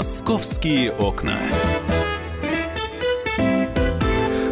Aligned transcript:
Московские 0.00 0.92
окна. 0.92 1.36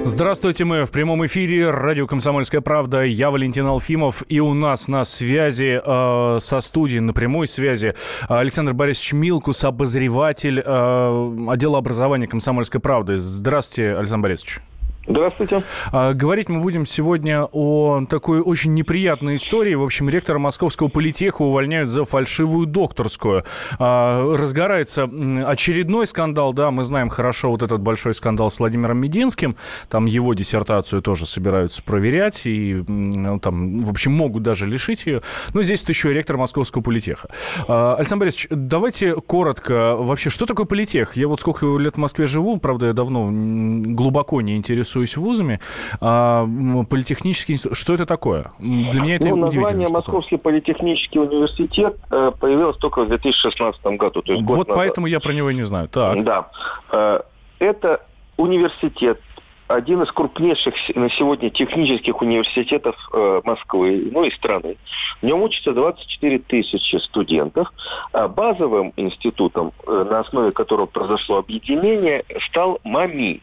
Здравствуйте, 0.04 0.66
мы 0.66 0.84
в 0.84 0.90
прямом 0.90 1.24
эфире. 1.24 1.70
Радио 1.70 2.06
«Комсомольская 2.06 2.60
правда». 2.60 3.02
Я 3.02 3.30
Валентин 3.30 3.66
Алфимов. 3.66 4.22
И 4.28 4.40
у 4.40 4.52
нас 4.52 4.88
на 4.88 5.04
связи, 5.04 5.80
э, 5.82 6.38
со 6.38 6.60
студией, 6.60 7.00
на 7.00 7.14
прямой 7.14 7.46
связи, 7.46 7.94
Александр 8.28 8.74
Борисович 8.74 9.14
Милкус, 9.14 9.64
обозреватель 9.64 10.60
э, 10.62 11.36
отдела 11.48 11.78
образования 11.78 12.26
«Комсомольской 12.26 12.82
правды». 12.82 13.16
Здравствуйте, 13.16 13.96
Александр 13.96 14.24
Борисович. 14.24 14.60
Здравствуйте. 15.08 15.62
А, 15.90 16.12
говорить 16.12 16.50
мы 16.50 16.60
будем 16.60 16.84
сегодня 16.84 17.48
о 17.50 18.02
такой 18.10 18.40
очень 18.40 18.74
неприятной 18.74 19.36
истории. 19.36 19.74
В 19.74 19.82
общем, 19.82 20.10
ректора 20.10 20.38
Московского 20.38 20.88
политеха 20.88 21.40
увольняют 21.40 21.88
за 21.88 22.04
фальшивую 22.04 22.66
докторскую. 22.66 23.44
А, 23.78 24.36
разгорается 24.36 25.04
очередной 25.46 26.06
скандал, 26.06 26.52
да, 26.52 26.70
мы 26.70 26.84
знаем 26.84 27.08
хорошо 27.08 27.50
вот 27.50 27.62
этот 27.62 27.80
большой 27.80 28.12
скандал 28.12 28.50
с 28.50 28.58
Владимиром 28.58 28.98
Мединским. 28.98 29.56
Там 29.88 30.04
его 30.04 30.34
диссертацию 30.34 31.00
тоже 31.00 31.24
собираются 31.24 31.82
проверять 31.82 32.44
и 32.44 32.84
ну, 32.86 33.40
там, 33.40 33.84
в 33.84 33.90
общем, 33.90 34.12
могут 34.12 34.42
даже 34.42 34.66
лишить 34.66 35.06
ее. 35.06 35.22
Но 35.54 35.62
здесь 35.62 35.82
это 35.82 35.92
еще 35.92 36.12
ректор 36.12 36.36
Московского 36.36 36.82
политеха. 36.82 37.30
А, 37.66 37.94
Александр 37.94 38.24
Борисович, 38.24 38.48
давайте 38.50 39.14
коротко. 39.14 39.96
Вообще, 39.98 40.28
что 40.28 40.44
такое 40.44 40.66
политех? 40.66 41.16
Я 41.16 41.28
вот 41.28 41.40
сколько 41.40 41.64
лет 41.78 41.94
в 41.94 41.98
Москве 41.98 42.26
живу, 42.26 42.58
правда, 42.58 42.88
я 42.88 42.92
давно 42.92 43.30
глубоко 43.30 44.42
не 44.42 44.56
интересуюсь 44.56 44.97
интересуюсь 44.98 45.16
вузами. 45.16 45.60
А, 46.00 46.46
политехнический 46.88 47.54
институт, 47.54 47.76
что 47.76 47.94
это 47.94 48.06
такое? 48.06 48.52
Для 48.58 49.00
меня 49.00 49.16
это 49.16 49.28
ну, 49.28 49.36
название 49.36 49.88
Московский 49.90 50.36
политехнический 50.36 51.20
университет 51.20 51.96
э, 52.10 52.32
появилось 52.38 52.76
только 52.78 53.04
в 53.04 53.08
2016 53.08 53.82
году. 53.98 54.22
То 54.22 54.32
есть 54.32 54.44
вот 54.48 54.68
назад. 54.68 54.76
поэтому 54.76 55.06
я 55.06 55.20
про 55.20 55.32
него 55.32 55.50
не 55.50 55.62
знаю. 55.62 55.88
Так. 55.88 56.22
Да. 56.24 56.48
Э, 56.92 57.20
это 57.58 58.02
университет, 58.36 59.20
один 59.66 60.02
из 60.02 60.10
крупнейших 60.12 60.74
на 60.94 61.10
сегодня 61.10 61.50
технических 61.50 62.22
университетов 62.22 62.96
э, 63.12 63.40
Москвы, 63.44 64.08
ну 64.10 64.24
и 64.24 64.30
страны. 64.30 64.76
В 65.20 65.26
нем 65.26 65.42
учатся 65.42 65.72
24 65.72 66.38
тысячи 66.40 66.96
студентов. 66.96 67.68
А 68.12 68.28
базовым 68.28 68.92
институтом, 68.96 69.72
на 69.86 70.20
основе 70.20 70.52
которого 70.52 70.86
произошло 70.86 71.38
объединение, 71.38 72.24
стал 72.48 72.80
МАМИ, 72.84 73.42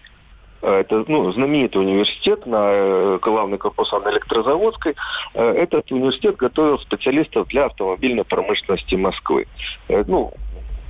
это 0.72 1.06
ну, 1.08 1.32
знаменитый 1.32 1.82
университет 1.82 2.46
на 2.46 2.70
э, 2.72 3.20
главный 3.22 3.58
корпус 3.58 3.92
на 3.92 4.12
Электрозаводской. 4.12 4.96
Э, 5.34 5.52
этот 5.52 5.92
университет 5.92 6.36
готовил 6.38 6.80
специалистов 6.80 7.48
для 7.48 7.66
автомобильной 7.66 8.24
промышленности 8.24 8.96
Москвы. 8.96 9.48
Ну, 9.90 10.32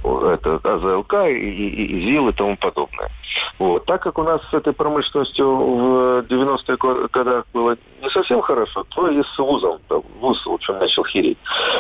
это 0.06 0.60
АЗЛК 0.64 1.14
и, 1.28 1.34
и, 1.34 1.86
и 1.86 2.06
ЗИЛ 2.06 2.30
и 2.30 2.34
тому 2.34 2.58
подобное. 2.58 3.10
Вот. 3.60 3.86
Так 3.86 4.04
как 4.04 4.18
у 4.18 4.24
нас 4.24 4.42
с 4.50 4.54
этой 4.54 4.74
промышленностью 4.74 5.46
в 5.48 6.26
90-е 6.28 7.08
годах 7.12 7.46
было 7.54 7.78
не 8.02 8.10
совсем 8.10 8.42
хорошо, 8.42 8.84
то 8.96 9.10
и 9.10 9.22
с 9.22 9.38
вузом, 9.38 9.80
да, 9.90 9.98
вуз, 10.20 10.46
в 10.46 10.52
общем, 10.52 10.78
начал 10.80 11.04
хереть. 11.06 11.38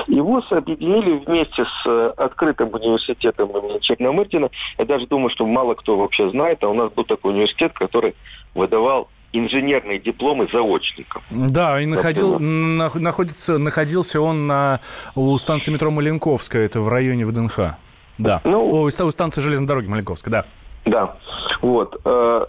И 0.07 0.19
вуз 0.19 0.45
объединили 0.51 1.23
вместе 1.25 1.65
с 1.65 2.13
открытым 2.17 2.73
университетом 2.73 3.49
имени 3.51 3.79
Черномырдина. 3.79 4.49
Я 4.77 4.85
даже 4.85 5.07
думаю, 5.07 5.29
что 5.29 5.45
мало 5.45 5.75
кто 5.75 5.97
вообще 5.97 6.29
знает, 6.29 6.63
а 6.63 6.69
у 6.69 6.73
нас 6.73 6.91
был 6.91 7.03
такой 7.03 7.33
университет, 7.33 7.73
который 7.73 8.15
выдавал 8.53 9.09
инженерные 9.33 9.99
дипломы 9.99 10.47
заочников. 10.51 11.23
Да, 11.29 11.79
и 11.81 11.85
находил, 11.85 12.39
на, 12.39 12.89
находится, 12.95 13.57
находился 13.57 14.21
он 14.21 14.47
на, 14.47 14.79
у 15.15 15.37
станции 15.37 15.71
метро 15.71 15.91
Маленковская, 15.91 16.65
это 16.65 16.79
в 16.81 16.87
районе 16.87 17.25
ВДНХ. 17.25 17.75
Да. 18.17 18.41
Ну, 18.43 18.61
у, 18.61 18.81
у 18.83 18.89
станции 18.89 19.41
железной 19.41 19.67
дороги 19.67 19.87
Маленковска, 19.87 20.29
да. 20.29 20.45
Да. 20.85 21.15
Вот. 21.61 21.99
Э, 22.05 22.45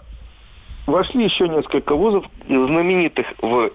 вошли 0.85 1.25
еще 1.25 1.49
несколько 1.49 1.95
вузов 1.95 2.25
знаменитых 2.47 3.27
в 3.41 3.71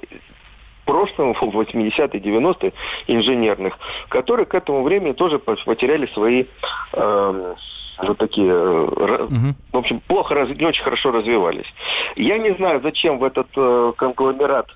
прошлом, 0.85 1.35
в 1.35 1.43
80-е, 1.43 2.21
90-е 2.21 2.73
инженерных, 3.07 3.79
которые 4.09 4.47
к 4.47 4.55
этому 4.55 4.83
времени 4.83 5.13
тоже 5.13 5.39
потеряли 5.39 6.07
свои 6.07 6.45
э, 6.93 7.55
вот 7.99 8.19
такие, 8.19 8.53
угу. 8.55 9.55
в 9.73 9.77
общем, 9.77 10.01
плохо, 10.01 10.35
не 10.35 10.67
очень 10.67 10.83
хорошо 10.83 11.11
развивались. 11.11 11.67
Я 12.17 12.39
не 12.39 12.55
знаю, 12.55 12.81
зачем 12.83 13.19
в 13.19 13.25
этот 13.25 13.49
э, 13.57 13.93
конгломерат 13.97 14.67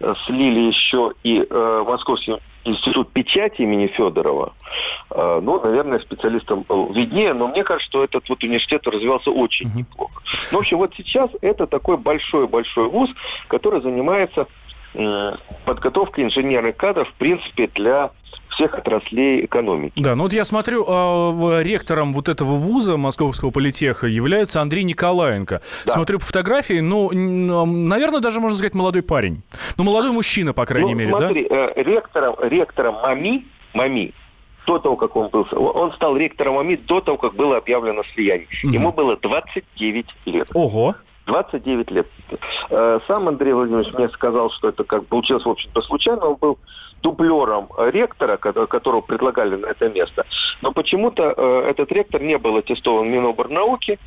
э, 0.00 0.14
слили 0.26 0.60
еще 0.60 1.12
и 1.24 1.44
э, 1.48 1.84
Московский 1.86 2.36
институт 2.66 3.12
печати 3.12 3.62
имени 3.62 3.86
Федорова, 3.86 4.52
э, 5.10 5.40
ну, 5.42 5.60
наверное, 5.60 5.98
специалистам 6.00 6.64
виднее, 6.92 7.32
но 7.32 7.48
мне 7.48 7.64
кажется, 7.64 7.88
что 7.88 8.04
этот 8.04 8.28
вот 8.28 8.42
университет 8.42 8.86
развивался 8.86 9.30
очень 9.30 9.72
неплохо. 9.74 10.22
Ну, 10.50 10.58
в 10.58 10.60
общем, 10.60 10.78
вот 10.78 10.94
сейчас 10.96 11.30
это 11.40 11.66
такой 11.66 11.96
большой-большой 11.96 12.88
вуз, 12.88 13.10
который 13.48 13.80
занимается 13.82 14.46
подготовка 15.64 16.22
инженерных 16.22 16.76
кадров, 16.76 17.08
в 17.08 17.14
принципе, 17.14 17.68
для 17.74 18.10
всех 18.50 18.74
отраслей 18.74 19.44
экономики. 19.44 19.92
Да, 19.96 20.14
ну 20.14 20.22
вот 20.22 20.32
я 20.32 20.44
смотрю, 20.44 20.84
э, 20.86 21.62
ректором 21.62 22.12
вот 22.12 22.28
этого 22.28 22.52
вуза 22.52 22.96
Московского 22.96 23.50
политеха 23.50 24.06
является 24.06 24.60
Андрей 24.60 24.84
Николаенко. 24.84 25.60
Да. 25.84 25.92
Смотрю 25.92 26.18
по 26.18 26.24
фотографии, 26.24 26.80
ну, 26.80 27.10
наверное, 27.12 28.20
даже 28.20 28.40
можно 28.40 28.56
сказать 28.56 28.74
молодой 28.74 29.02
парень. 29.02 29.42
Ну, 29.76 29.84
молодой 29.84 30.12
мужчина, 30.12 30.54
по 30.54 30.64
крайней 30.64 30.94
ну, 30.94 30.98
мере, 30.98 31.10
смотри, 31.10 31.48
да? 31.48 31.72
Э, 31.74 31.82
ректором, 31.82 32.36
ректором 32.40 32.94
МАМИ, 33.02 33.46
МАМИ, 33.74 34.14
до 34.66 34.78
того, 34.78 34.96
как 34.96 35.16
он 35.16 35.28
был, 35.28 35.46
он 35.52 35.92
стал 35.92 36.16
ректором 36.16 36.54
МАМИ 36.54 36.76
до 36.76 37.00
того, 37.00 37.18
как 37.18 37.34
было 37.34 37.58
объявлено 37.58 38.02
слияние. 38.14 38.48
Угу. 38.64 38.72
Ему 38.72 38.92
было 38.92 39.16
29 39.16 40.06
лет. 40.26 40.48
Ого! 40.54 40.94
29 41.26 41.90
лет. 41.90 42.06
Э, 42.70 43.00
сам 43.06 43.28
Андрей 43.28 43.52
Владимирович 43.52 43.92
мне 43.92 44.08
сказал, 44.10 44.50
что 44.50 44.68
это 44.68 44.84
как 44.84 45.06
получилось, 45.06 45.44
в 45.44 45.50
общем-то, 45.50 45.82
случайно. 45.82 46.26
Он 46.26 46.36
был 46.36 46.58
дублером 47.02 47.68
ректора, 47.78 48.36
которого 48.36 49.00
предлагали 49.00 49.56
на 49.56 49.66
это 49.66 49.88
место. 49.88 50.24
Но 50.62 50.72
почему-то 50.72 51.34
э, 51.36 51.70
этот 51.70 51.92
ректор 51.92 52.22
не 52.22 52.38
был 52.38 52.56
аттестован 52.56 53.10
Миноборнауки, 53.10 53.98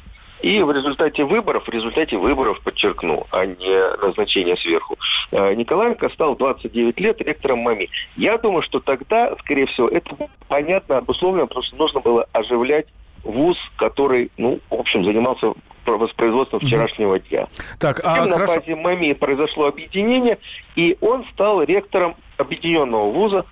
и 0.42 0.62
в 0.62 0.72
результате 0.72 1.26
выборов, 1.26 1.66
в 1.66 1.70
результате 1.70 2.18
выборов, 2.18 2.62
подчеркну, 2.62 3.28
а 3.32 3.46
не 3.46 3.96
назначения 4.02 4.56
сверху, 4.56 4.98
э, 5.32 5.54
Николаенко 5.54 6.10
стал 6.10 6.36
29 6.38 7.00
лет 7.00 7.22
ректором 7.22 7.60
МАМИ. 7.60 7.90
Я 8.16 8.38
думаю, 8.38 8.62
что 8.62 8.80
тогда, 8.80 9.36
скорее 9.40 9.66
всего, 9.66 9.90
это 9.90 10.16
понятно, 10.48 10.98
обусловлено, 10.98 11.48
потому 11.48 11.64
что 11.64 11.76
нужно 11.76 12.00
было 12.00 12.26
оживлять 12.32 12.88
вуз, 13.24 13.58
который, 13.76 14.32
ну, 14.38 14.60
в 14.70 14.76
общем, 14.76 15.04
занимался 15.04 15.54
воспроизводством 15.86 16.60
вчерашнего 16.60 17.20
дня. 17.20 17.48
Так, 17.80 18.02
а 18.04 18.26
на 18.26 18.34
хорошо... 18.34 18.56
базе 18.56 18.76
МАМИ 18.76 19.14
произошло 19.14 19.68
объединение, 19.68 20.38
и 20.76 20.98
он 21.02 21.26
стал 21.34 21.64
ректором 21.64 22.16
объединенного 22.38 23.12
вуза, 23.12 23.46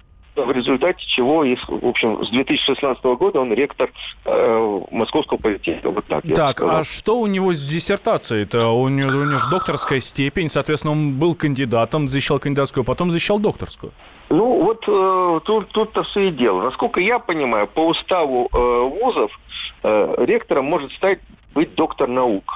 в 0.46 0.52
результате 0.52 1.06
чего, 1.08 1.44
в 1.44 1.88
общем, 1.88 2.24
с 2.24 2.30
2016 2.30 3.04
года 3.04 3.40
он 3.40 3.54
ректор 3.54 3.90
э, 4.26 4.82
Московского 4.92 5.38
политеха. 5.38 5.90
Вот 5.90 6.06
так. 6.06 6.24
Так, 6.36 6.62
а 6.62 6.84
что 6.84 7.20
у 7.20 7.28
него 7.28 7.54
с 7.54 7.68
диссертацией-то? 7.68 8.68
У 8.68 8.88
него, 8.90 9.10
у 9.10 9.26
него 9.26 9.38
же 9.40 9.50
докторская 9.50 10.00
степень, 10.00 10.50
соответственно, 10.50 10.92
он 10.94 11.14
был 11.14 11.36
кандидатом, 11.36 12.08
защищал 12.08 12.40
кандидатскую, 12.40 12.84
а 12.84 12.86
потом 12.86 13.12
защищал 13.12 13.40
докторскую. 13.40 13.92
Ну, 14.30 14.64
вот 14.64 14.84
э, 14.88 15.40
тут, 15.46 15.70
тут-то 15.70 16.04
все 16.04 16.28
и 16.28 16.32
дело. 16.32 16.64
Насколько 16.64 17.00
я 17.00 17.18
понимаю, 17.20 17.68
по 17.68 17.88
уставу 17.88 18.50
э, 18.52 18.58
вузов 18.58 19.32
э, 19.84 20.16
ректором 20.26 20.66
может 20.66 20.92
стать 20.94 21.20
быть 21.58 21.74
доктор 21.74 22.08
наук. 22.08 22.54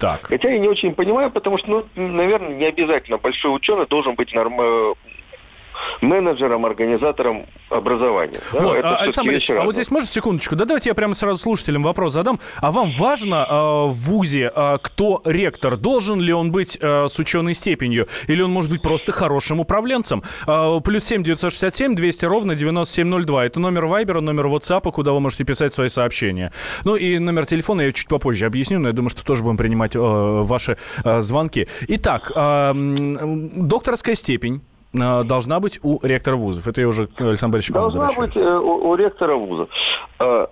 Так. 0.00 0.26
Хотя 0.26 0.50
я 0.50 0.58
не 0.58 0.66
очень 0.66 0.94
понимаю, 0.94 1.30
потому 1.30 1.58
что, 1.58 1.68
ну, 1.68 1.84
наверное, 1.94 2.56
не 2.56 2.64
обязательно 2.64 3.18
большой 3.18 3.54
ученый 3.54 3.86
должен 3.86 4.16
быть 4.16 4.34
норм 4.34 4.96
менеджером, 6.00 6.66
организатором 6.66 7.46
образования. 7.68 8.40
Да? 8.52 8.60
Вот, 8.60 8.76
Это 8.76 8.96
Александр 8.96 9.30
Борисович, 9.30 9.60
а 9.60 9.64
вот 9.64 9.74
здесь 9.74 9.90
можно 9.90 10.08
секундочку? 10.08 10.56
Да 10.56 10.64
давайте 10.64 10.90
я 10.90 10.94
прямо 10.94 11.14
сразу 11.14 11.40
слушателям 11.40 11.82
вопрос 11.82 12.12
задам. 12.12 12.40
А 12.58 12.70
вам 12.70 12.90
важно 12.98 13.46
э, 13.48 13.52
в 13.52 13.92
ВУЗе, 13.92 14.52
э, 14.54 14.78
кто 14.82 15.22
ректор? 15.24 15.76
Должен 15.76 16.20
ли 16.20 16.32
он 16.32 16.50
быть 16.52 16.78
э, 16.80 17.06
с 17.08 17.18
ученой 17.18 17.54
степенью? 17.54 18.08
Или 18.26 18.42
он 18.42 18.50
может 18.50 18.70
быть 18.70 18.82
просто 18.82 19.12
хорошим 19.12 19.60
управленцем? 19.60 20.22
Э, 20.46 20.80
плюс 20.84 21.04
семь 21.04 21.22
девятьсот 21.22 21.52
шестьдесят 21.52 21.74
семь 21.74 21.94
двести 21.94 22.24
ровно 22.24 22.54
девяносто 22.54 22.94
семь 22.94 23.08
ноль 23.08 23.24
два. 23.24 23.44
Это 23.44 23.60
номер 23.60 23.86
Вайбера, 23.86 24.20
номер 24.20 24.46
WhatsApp, 24.46 24.90
куда 24.90 25.12
вы 25.12 25.20
можете 25.20 25.44
писать 25.44 25.72
свои 25.72 25.88
сообщения. 25.88 26.52
Ну 26.84 26.96
и 26.96 27.18
номер 27.18 27.46
телефона 27.46 27.82
я 27.82 27.92
чуть 27.92 28.08
попозже 28.08 28.46
объясню, 28.46 28.78
но 28.78 28.88
я 28.88 28.94
думаю, 28.94 29.10
что 29.10 29.24
тоже 29.24 29.42
будем 29.42 29.56
принимать 29.56 29.94
э, 29.94 29.98
ваши 29.98 30.76
э, 31.04 31.20
звонки. 31.20 31.68
Итак, 31.88 32.32
э, 32.34 32.72
докторская 32.74 34.14
степень 34.14 34.62
должна 34.92 35.60
быть 35.60 35.78
у 35.82 36.04
ректора 36.04 36.36
вузов. 36.36 36.66
Это 36.66 36.80
я 36.80 36.88
уже 36.88 37.08
Александр 37.18 37.54
Борисович 37.54 37.74
Должна 37.74 38.08
быть 38.16 38.36
э, 38.36 38.58
у, 38.58 38.90
у 38.90 38.94
ректора 38.96 39.36
вуза. 39.36 39.68
Э, 40.18 40.46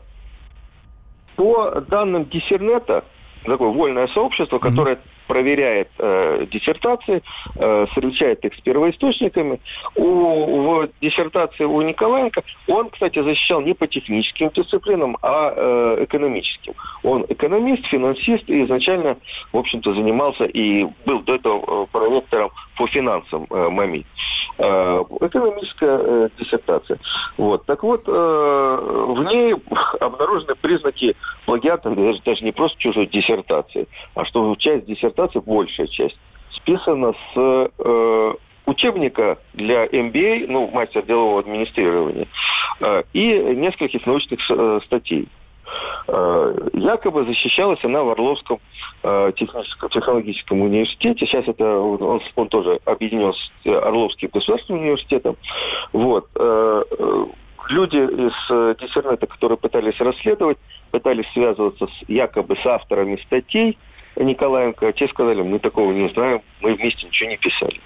по 1.37 1.81
данным 1.89 2.29
Диссернета, 2.29 3.05
такое 3.45 3.69
вольное 3.69 4.09
сообщество, 4.09 4.59
которое 4.59 4.95
mm-hmm. 4.97 5.18
Проверяет 5.29 5.89
э, 5.99 6.47
диссертации, 6.51 7.23
э, 7.55 7.87
встречает 7.91 8.45
их 8.45 8.55
с 8.55 8.61
первоисточниками. 8.61 9.61
У, 9.95 10.63
в 10.63 10.89
диссертации 11.01 11.65
у 11.65 11.81
Николаенко 11.83 12.43
он, 12.67 12.91
кстати, 12.91 13.23
защищал 13.23 13.61
не 13.61 13.75
по 13.75 13.87
техническим 13.87 14.49
дисциплинам, 14.49 15.17
а 15.23 15.53
э, 15.55 16.05
экономическим. 16.05 16.73
Он 17.03 17.25
экономист, 17.29 17.87
финансист 17.87 18.49
и 18.49 18.65
изначально, 18.65 19.19
в 19.53 19.59
общем-то, 19.59 19.95
занимался 19.95 20.45
и 20.45 20.87
был 21.07 21.21
до 21.21 21.35
этого 21.35 21.85
э, 21.85 21.87
проректором 21.93 22.51
по 22.77 22.87
финансам 22.87 23.47
э, 23.51 23.69
МАМИ. 23.69 24.07
Э, 24.59 25.05
экономическая 25.21 25.99
э, 26.01 26.29
диссертация. 26.39 26.99
Вот. 27.37 27.65
Так 27.67 27.83
вот, 27.83 28.03
э, 28.07 28.11
в 28.11 29.23
ней 29.25 29.55
обнаружены 30.01 30.55
признаки 30.57 31.15
плагиата, 31.47 31.91
даже, 31.91 32.21
даже 32.25 32.45
не 32.45 32.53
просто 32.53 32.79
чужой 32.79 33.07
диссертации, 33.07 33.87
а 34.15 34.25
что 34.25 34.55
часть 34.57 34.87
диссертации, 34.87 35.18
большая 35.41 35.87
часть, 35.87 36.19
списана 36.51 37.13
с 37.13 37.37
э, 37.37 38.35
учебника 38.67 39.39
для 39.55 39.87
MBA, 39.87 40.47
ну, 40.49 40.69
мастер 40.69 41.03
делового 41.03 41.41
администрирования, 41.41 42.27
э, 42.81 43.03
и 43.13 43.27
нескольких 43.57 44.07
научных 44.07 44.41
э, 44.51 44.81
статей. 44.85 45.29
Э, 46.07 46.55
якобы 46.73 47.25
защищалась 47.25 47.83
она 47.85 48.03
в 48.03 48.11
Орловском 48.11 48.61
э, 49.03 49.33
технологическом 49.37 50.63
университете. 50.63 51.27
Сейчас 51.27 51.47
это 51.47 51.79
он, 51.79 52.21
он 52.37 52.49
тоже 52.49 52.81
объединен 52.85 53.33
с 53.33 53.67
Орловским 53.67 54.31
государственным 54.33 54.83
университетом. 54.83 55.37
Вот. 55.93 56.27
Э, 56.37 56.85
люди 57.69 57.97
из 57.97 58.79
диссернета, 58.79 59.27
которые 59.27 59.59
пытались 59.59 60.01
расследовать, 60.01 60.59
пытались 60.91 61.31
связываться 61.33 61.87
с, 61.87 62.09
якобы 62.09 62.57
с 62.57 62.65
авторами 62.67 63.17
статей, 63.27 63.77
Николаенко, 64.25 64.93
те 64.93 65.09
сказали, 65.09 65.43
мы 65.43 65.59
такого 65.59 65.93
не 65.93 66.09
знаем, 66.11 66.43
мы 66.61 66.75
вместе 66.75 67.07
ничего 67.07 67.31
не 67.31 67.37
писали. 67.37 67.81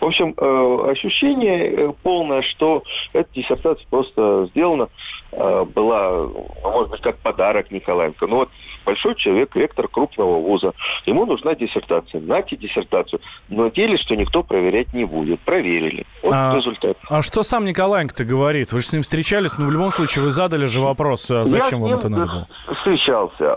В 0.00 0.06
общем, 0.06 0.34
э, 0.36 0.90
ощущение 0.90 1.70
э, 1.70 1.92
полное, 2.02 2.42
что 2.42 2.82
эта 3.12 3.28
диссертация 3.34 3.86
просто 3.88 4.46
сделана, 4.50 4.88
э, 5.32 5.64
была, 5.64 6.10
ну, 6.10 6.46
может 6.64 6.90
быть, 6.90 7.00
как 7.00 7.18
подарок 7.18 7.70
Николаенко. 7.70 8.26
Ну 8.26 8.36
вот 8.36 8.50
большой 8.84 9.14
человек, 9.16 9.54
ректор 9.56 9.88
крупного 9.88 10.40
вуза, 10.40 10.72
ему 11.06 11.26
нужна 11.26 11.54
диссертация. 11.54 12.20
Нате 12.20 12.56
диссертацию. 12.56 13.20
Но 13.48 13.68
деле, 13.68 13.96
что 13.98 14.14
никто 14.16 14.42
проверять 14.42 14.92
не 14.92 15.04
будет. 15.04 15.40
Проверили. 15.40 16.04
Вот 16.22 16.32
а, 16.34 16.54
результат. 16.56 16.96
А 17.08 17.22
что 17.22 17.42
сам 17.42 17.64
Николаенко-то 17.64 18.24
говорит? 18.24 18.72
Вы 18.72 18.80
же 18.80 18.86
с 18.86 18.92
ним 18.92 19.02
встречались, 19.02 19.56
но 19.58 19.66
в 19.66 19.70
любом 19.70 19.90
случае 19.90 20.24
вы 20.24 20.30
задали 20.30 20.66
же 20.66 20.80
вопрос, 20.80 21.30
а 21.30 21.44
зачем 21.44 21.80
Я 21.80 21.86
вам 21.86 21.98
это 21.98 22.08
надо 22.08 22.46
было? 22.66 22.74
встречался. 22.76 23.54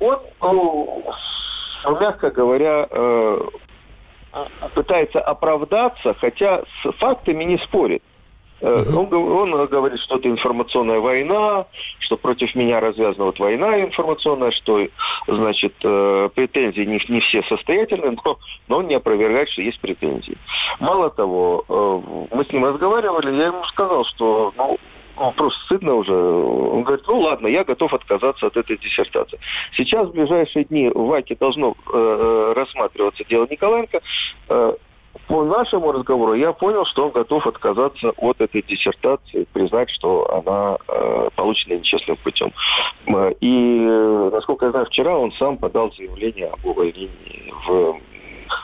Он, 0.00 0.18
ну, 0.40 1.04
мягко 1.86 2.30
говоря, 2.30 2.86
э, 2.90 3.40
пытается 4.74 5.20
оправдаться, 5.20 6.14
хотя 6.14 6.62
с 6.82 6.92
фактами 6.98 7.44
не 7.44 7.58
спорит. 7.58 8.02
Uh-huh. 8.60 8.94
Он, 8.94 9.52
он 9.54 9.66
говорит, 9.68 9.98
что 10.00 10.18
это 10.18 10.28
информационная 10.28 11.00
война, 11.00 11.64
что 11.98 12.18
против 12.18 12.54
меня 12.54 12.78
развязана 12.78 13.24
вот 13.24 13.38
война 13.38 13.80
информационная, 13.80 14.50
что, 14.50 14.86
значит, 15.26 15.72
э, 15.82 16.28
претензии 16.34 16.82
не, 16.82 17.00
не 17.08 17.20
все 17.20 17.42
состоятельны, 17.44 18.18
но, 18.22 18.38
но 18.68 18.78
он 18.78 18.88
не 18.88 18.96
опровергает, 18.96 19.48
что 19.48 19.62
есть 19.62 19.80
претензии. 19.80 20.36
Мало 20.78 21.08
того, 21.08 21.64
мы 22.30 22.44
с 22.44 22.52
ним 22.52 22.66
разговаривали, 22.66 23.34
я 23.34 23.46
ему 23.46 23.64
сказал, 23.64 24.04
что 24.04 24.52
ну, 24.58 24.78
ну, 25.20 25.32
просто 25.32 25.60
стыдно 25.66 25.94
уже. 25.94 26.14
Он 26.14 26.82
говорит, 26.82 27.04
ну 27.06 27.20
ладно, 27.20 27.46
я 27.46 27.62
готов 27.62 27.92
отказаться 27.92 28.46
от 28.46 28.56
этой 28.56 28.78
диссертации. 28.78 29.38
Сейчас 29.76 30.08
в 30.08 30.12
ближайшие 30.12 30.64
дни 30.64 30.88
в 30.88 31.06
ВАКе 31.08 31.36
должно 31.36 31.72
э, 31.72 31.74
э, 31.92 32.52
рассматриваться 32.56 33.22
дело 33.28 33.46
Николаенко. 33.48 34.00
Э, 34.48 34.72
по 35.26 35.44
нашему 35.44 35.92
разговору 35.92 36.34
я 36.34 36.52
понял, 36.52 36.86
что 36.86 37.06
он 37.06 37.10
готов 37.10 37.46
отказаться 37.46 38.10
от 38.16 38.40
этой 38.40 38.62
диссертации, 38.62 39.46
признать, 39.52 39.90
что 39.90 40.32
она 40.32 40.78
э, 40.88 41.28
получена 41.36 41.74
нечестным 41.74 42.16
путем. 42.16 42.52
Э, 43.06 43.32
и, 43.40 43.78
э, 43.82 44.30
насколько 44.32 44.66
я 44.66 44.70
знаю, 44.70 44.86
вчера 44.86 45.18
он 45.18 45.32
сам 45.32 45.58
подал 45.58 45.92
заявление 45.92 46.46
об 46.46 46.64
увольнении 46.64 47.52
в 47.66 48.00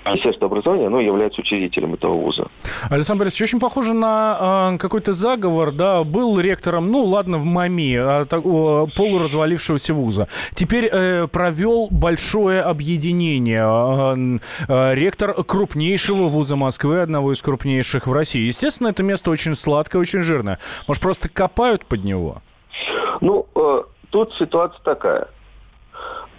Министерство 0.04 0.46
образования, 0.46 0.86
оно 0.86 1.00
является 1.00 1.40
учредителем 1.40 1.94
этого 1.94 2.14
вуза. 2.14 2.48
Александр 2.90 3.24
Борисович, 3.24 3.42
очень 3.42 3.60
похоже 3.60 3.94
на 3.94 4.72
э, 4.74 4.78
какой-то 4.78 5.12
заговор, 5.12 5.72
да, 5.72 6.04
был 6.04 6.38
ректором, 6.38 6.90
ну, 6.90 7.04
ладно, 7.04 7.38
в 7.38 7.44
МАМИ, 7.44 7.96
э, 7.98 8.26
полуразвалившегося 8.96 9.94
вуза. 9.94 10.28
Теперь 10.54 10.88
э, 10.90 11.26
провел 11.26 11.88
большое 11.90 12.62
объединение. 12.62 13.62
Э, 13.62 14.38
э, 14.68 14.94
ректор 14.94 15.34
крупнейшего 15.44 16.28
вуза 16.28 16.56
Москвы, 16.56 17.00
одного 17.00 17.32
из 17.32 17.42
крупнейших 17.42 18.06
в 18.06 18.12
России. 18.12 18.42
Естественно, 18.42 18.88
это 18.88 19.02
место 19.02 19.30
очень 19.30 19.54
сладкое, 19.54 20.00
очень 20.00 20.20
жирное. 20.20 20.58
Может, 20.86 21.02
просто 21.02 21.28
копают 21.28 21.84
под 21.84 22.04
него? 22.04 22.42
Ну, 23.20 23.46
э, 23.54 23.82
тут 24.10 24.34
ситуация 24.34 24.80
такая. 24.82 25.28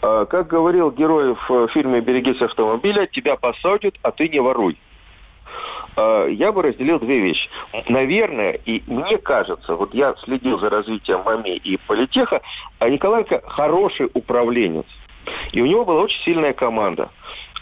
А, 0.01 0.25
как 0.25 0.47
говорил 0.47 0.91
герой 0.91 1.35
в 1.47 1.67
фильме 1.69 2.01
«Берегись 2.01 2.41
автомобиля», 2.41 3.07
тебя 3.07 3.35
посадят, 3.35 3.95
а 4.01 4.11
ты 4.11 4.29
не 4.29 4.39
воруй. 4.39 4.77
А, 5.95 6.27
я 6.27 6.51
бы 6.51 6.61
разделил 6.61 6.99
две 6.99 7.19
вещи. 7.19 7.49
Наверное, 7.87 8.51
и 8.65 8.83
мне 8.87 9.17
кажется, 9.17 9.75
вот 9.75 9.93
я 9.93 10.15
следил 10.23 10.59
за 10.59 10.69
развитием 10.69 11.23
МАМИ 11.23 11.57
и 11.57 11.77
Политеха, 11.77 12.41
а 12.79 12.89
Николаенко 12.89 13.41
хороший 13.47 14.09
управленец. 14.13 14.85
И 15.51 15.61
у 15.61 15.65
него 15.65 15.83
была 15.83 16.01
очень 16.01 16.21
сильная 16.21 16.53
команда. 16.53 17.09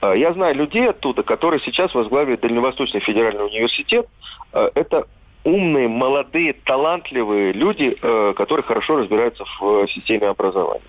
Я 0.02 0.34
знаю 0.34 0.56
людей 0.56 0.88
оттуда, 0.88 1.24
которые 1.24 1.60
сейчас 1.62 1.96
возглавляют 1.96 2.42
Дальневосточный 2.42 3.00
федеральный 3.00 3.46
университет. 3.46 4.08
Это 4.52 5.08
умные, 5.46 5.88
молодые, 5.88 6.54
талантливые 6.54 7.54
люди, 7.54 7.96
э, 8.02 8.34
которые 8.36 8.66
хорошо 8.66 8.98
разбираются 8.98 9.46
в 9.46 9.84
э, 9.84 9.88
системе 9.88 10.28
образования. 10.28 10.82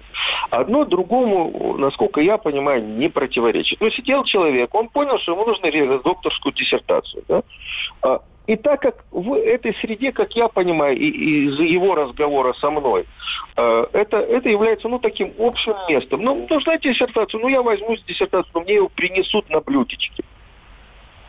Одно 0.51 0.85
другому, 0.85 1.77
насколько 1.77 2.21
я 2.21 2.39
понимаю, 2.39 2.83
не 2.83 3.09
противоречит. 3.09 3.81
Но 3.81 3.91
сидел 3.91 4.25
человек, 4.25 4.75
он 4.75 4.89
понял, 4.89 5.19
что 5.19 5.33
ему 5.33 5.45
нужно 5.45 5.99
докторскую 6.03 6.55
диссертацию. 6.55 7.23
Да? 7.29 7.43
А, 8.03 8.21
и 8.47 8.57
так 8.57 8.81
как 8.81 9.05
в 9.11 9.35
этой 9.35 9.75
среде, 9.75 10.13
как 10.13 10.35
я 10.37 10.49
понимаю, 10.49 10.97
из 10.97 11.59
его 11.59 11.95
разговора 11.95 12.55
со 12.55 12.71
мной, 12.71 13.05
э, 13.57 13.87
это, 13.93 14.17
это 14.17 14.49
является 14.49 14.89
ну, 14.89 14.99
таким 14.99 15.35
общим 15.39 15.75
местом. 15.89 16.23
Ну, 16.23 16.47
нужна 16.49 16.79
диссертация, 16.79 17.39
ну 17.41 17.49
я 17.49 17.61
возьму 17.61 17.95
диссертацию, 18.09 18.51
но 18.55 18.61
мне 18.63 18.75
ее 18.77 18.89
принесут 18.89 19.51
на 19.51 19.61
блюдечке. 19.61 20.25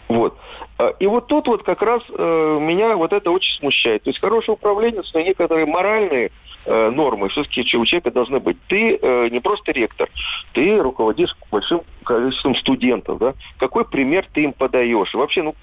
Вот. 0.07 0.37
А, 0.77 0.93
и 0.99 1.07
вот 1.07 1.27
тут 1.27 1.47
вот 1.47 1.63
как 1.63 1.81
раз 1.81 2.01
э, 2.09 2.57
меня 2.61 2.95
вот 2.95 3.13
это 3.13 3.31
очень 3.31 3.57
смущает. 3.59 4.03
То 4.03 4.09
есть 4.09 4.19
хороший 4.19 4.51
управленец, 4.51 5.11
но 5.13 5.19
некоторые 5.19 5.65
моральные 5.65 6.31
э, 6.65 6.89
нормы 6.89 7.29
все-таки 7.29 7.77
у 7.77 7.85
человека 7.85 8.11
должны 8.11 8.39
быть. 8.39 8.57
Ты 8.67 8.97
э, 9.01 9.29
не 9.29 9.39
просто 9.39 9.71
ректор, 9.71 10.09
ты 10.53 10.77
руководишь 10.81 11.35
большим 11.51 11.81
количеством 12.03 12.55
студентов. 12.55 13.17
Да? 13.19 13.33
Какой 13.57 13.85
пример 13.85 14.25
ты 14.33 14.43
им 14.43 14.53
подаешь? 14.53 15.13
вообще, 15.13 15.43
ну, 15.43 15.55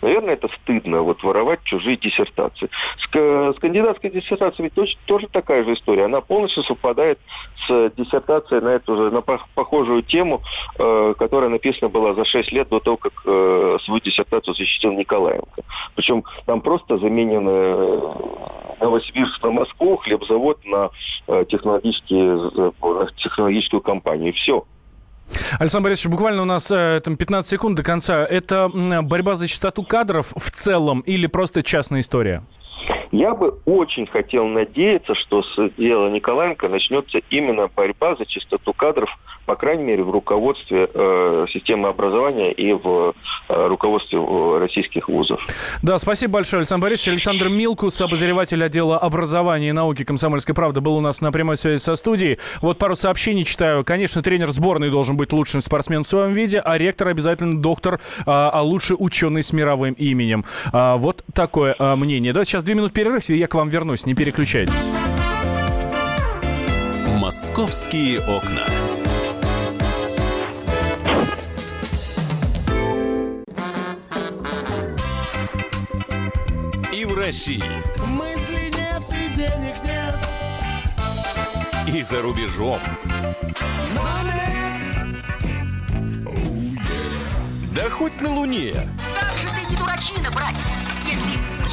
наверное, 0.00 0.34
это 0.34 0.48
стыдно, 0.62 1.02
вот 1.02 1.22
воровать 1.22 1.62
чужие 1.64 1.96
диссертации. 1.96 2.68
С, 2.98 3.56
с 3.56 3.58
кандидатской 3.58 4.10
диссертацией 4.10 4.64
ведь 4.64 4.74
тоже, 4.74 4.96
тоже 5.06 5.28
такая 5.28 5.64
же 5.64 5.74
история. 5.74 6.04
Она 6.04 6.20
полностью 6.20 6.62
совпадает 6.62 7.18
с 7.66 7.92
диссертацией 7.96 8.62
на 8.62 8.70
эту 8.70 8.96
же, 8.96 9.10
на 9.10 9.20
похожую 9.20 10.02
тему, 10.02 10.42
э, 10.78 11.14
которая 11.18 11.50
написана 11.50 11.88
была 11.88 12.14
за 12.14 12.24
6 12.24 12.52
лет 12.52 12.68
до 12.68 12.80
того, 12.80 12.96
как 12.96 13.12
э, 13.24 13.78
свою 13.84 14.00
диссертацию 14.00 14.54
защитил 14.54 14.92
Николаенко. 14.92 15.62
Причем 15.94 16.24
там 16.46 16.60
просто 16.60 16.98
заменены 16.98 17.50
э, 17.50 18.12
Новосибирск 18.80 19.42
на 19.42 19.50
Москву, 19.50 19.96
хлебзавод 19.96 20.64
на, 20.64 20.90
э, 21.28 21.44
технологические, 21.48 22.50
на 22.80 23.06
технологическую 23.16 23.80
компанию. 23.80 24.30
И 24.30 24.32
все. 24.32 24.64
Александр 25.58 25.84
Борисович, 25.84 26.10
буквально 26.10 26.42
у 26.42 26.46
нас 26.46 26.70
э, 26.70 27.00
там 27.04 27.16
15 27.16 27.50
секунд 27.50 27.76
до 27.76 27.82
конца. 27.82 28.24
Это 28.24 28.68
борьба 29.02 29.34
за 29.34 29.48
чистоту 29.48 29.82
кадров 29.82 30.32
в 30.36 30.50
целом 30.50 31.00
или 31.00 31.26
просто 31.26 31.62
частная 31.62 32.00
история? 32.00 32.42
Я 33.12 33.34
бы 33.34 33.58
очень 33.66 34.06
хотел 34.06 34.46
надеяться, 34.46 35.14
что 35.14 35.42
с 35.42 35.70
дела 35.76 36.08
Николаенко 36.08 36.68
начнется 36.70 37.18
именно 37.28 37.68
борьба 37.68 38.16
за 38.16 38.24
чистоту 38.24 38.72
кадров, 38.72 39.10
по 39.44 39.54
крайней 39.54 39.84
мере, 39.84 40.02
в 40.02 40.10
руководстве 40.10 40.88
э, 40.92 41.46
системы 41.52 41.88
образования 41.88 42.52
и 42.52 42.72
в 42.72 43.14
э, 43.50 43.66
руководстве 43.66 44.18
э, 44.18 44.58
российских 44.58 45.10
вузов. 45.10 45.46
Да, 45.82 45.98
спасибо 45.98 46.34
большое, 46.34 46.60
Александр 46.60 46.84
Борисович. 46.84 47.12
Александр 47.12 47.48
Милкус, 47.50 48.00
обозреватель 48.00 48.64
отдела 48.64 48.96
образования 48.96 49.68
и 49.68 49.72
науки 49.72 50.04
«Комсомольской 50.04 50.54
правды», 50.54 50.80
был 50.80 50.96
у 50.96 51.00
нас 51.00 51.20
на 51.20 51.30
прямой 51.32 51.58
связи 51.58 51.82
со 51.82 51.96
студией. 51.96 52.38
Вот 52.62 52.78
пару 52.78 52.94
сообщений 52.94 53.44
читаю. 53.44 53.84
Конечно, 53.84 54.22
тренер 54.22 54.48
сборной 54.52 54.88
должен 54.88 55.18
быть 55.18 55.34
лучшим 55.34 55.60
спортсменом 55.60 56.04
в 56.04 56.06
своем 56.06 56.32
виде, 56.32 56.60
а 56.60 56.78
ректор 56.78 57.08
обязательно 57.08 57.60
доктор, 57.60 58.00
а, 58.24 58.48
а 58.48 58.62
лучше 58.62 58.94
ученый 58.94 59.42
с 59.42 59.52
мировым 59.52 59.92
именем. 59.92 60.46
А, 60.72 60.96
вот 60.96 61.24
такое 61.34 61.76
а, 61.78 61.94
мнение. 61.96 62.32
Да, 62.32 62.44
сейчас 62.44 62.64
две 62.64 62.74
минуты 62.74 63.01
перерыв, 63.02 63.30
и 63.30 63.36
я 63.36 63.48
к 63.48 63.54
вам 63.54 63.68
вернусь, 63.68 64.06
не 64.06 64.14
переключайтесь. 64.14 64.90
«Московские 67.18 68.20
окна». 68.20 68.64
И 76.92 77.04
в 77.04 77.14
России. 77.16 77.64
Мысли 78.06 78.70
нет 78.70 79.02
и 79.10 79.34
денег 79.34 79.74
нет. 79.84 80.16
И 81.92 82.02
за 82.04 82.22
рубежом. 82.22 82.78
Да 87.74 87.90
хоть 87.90 88.20
на 88.20 88.32
Луне 88.32 88.74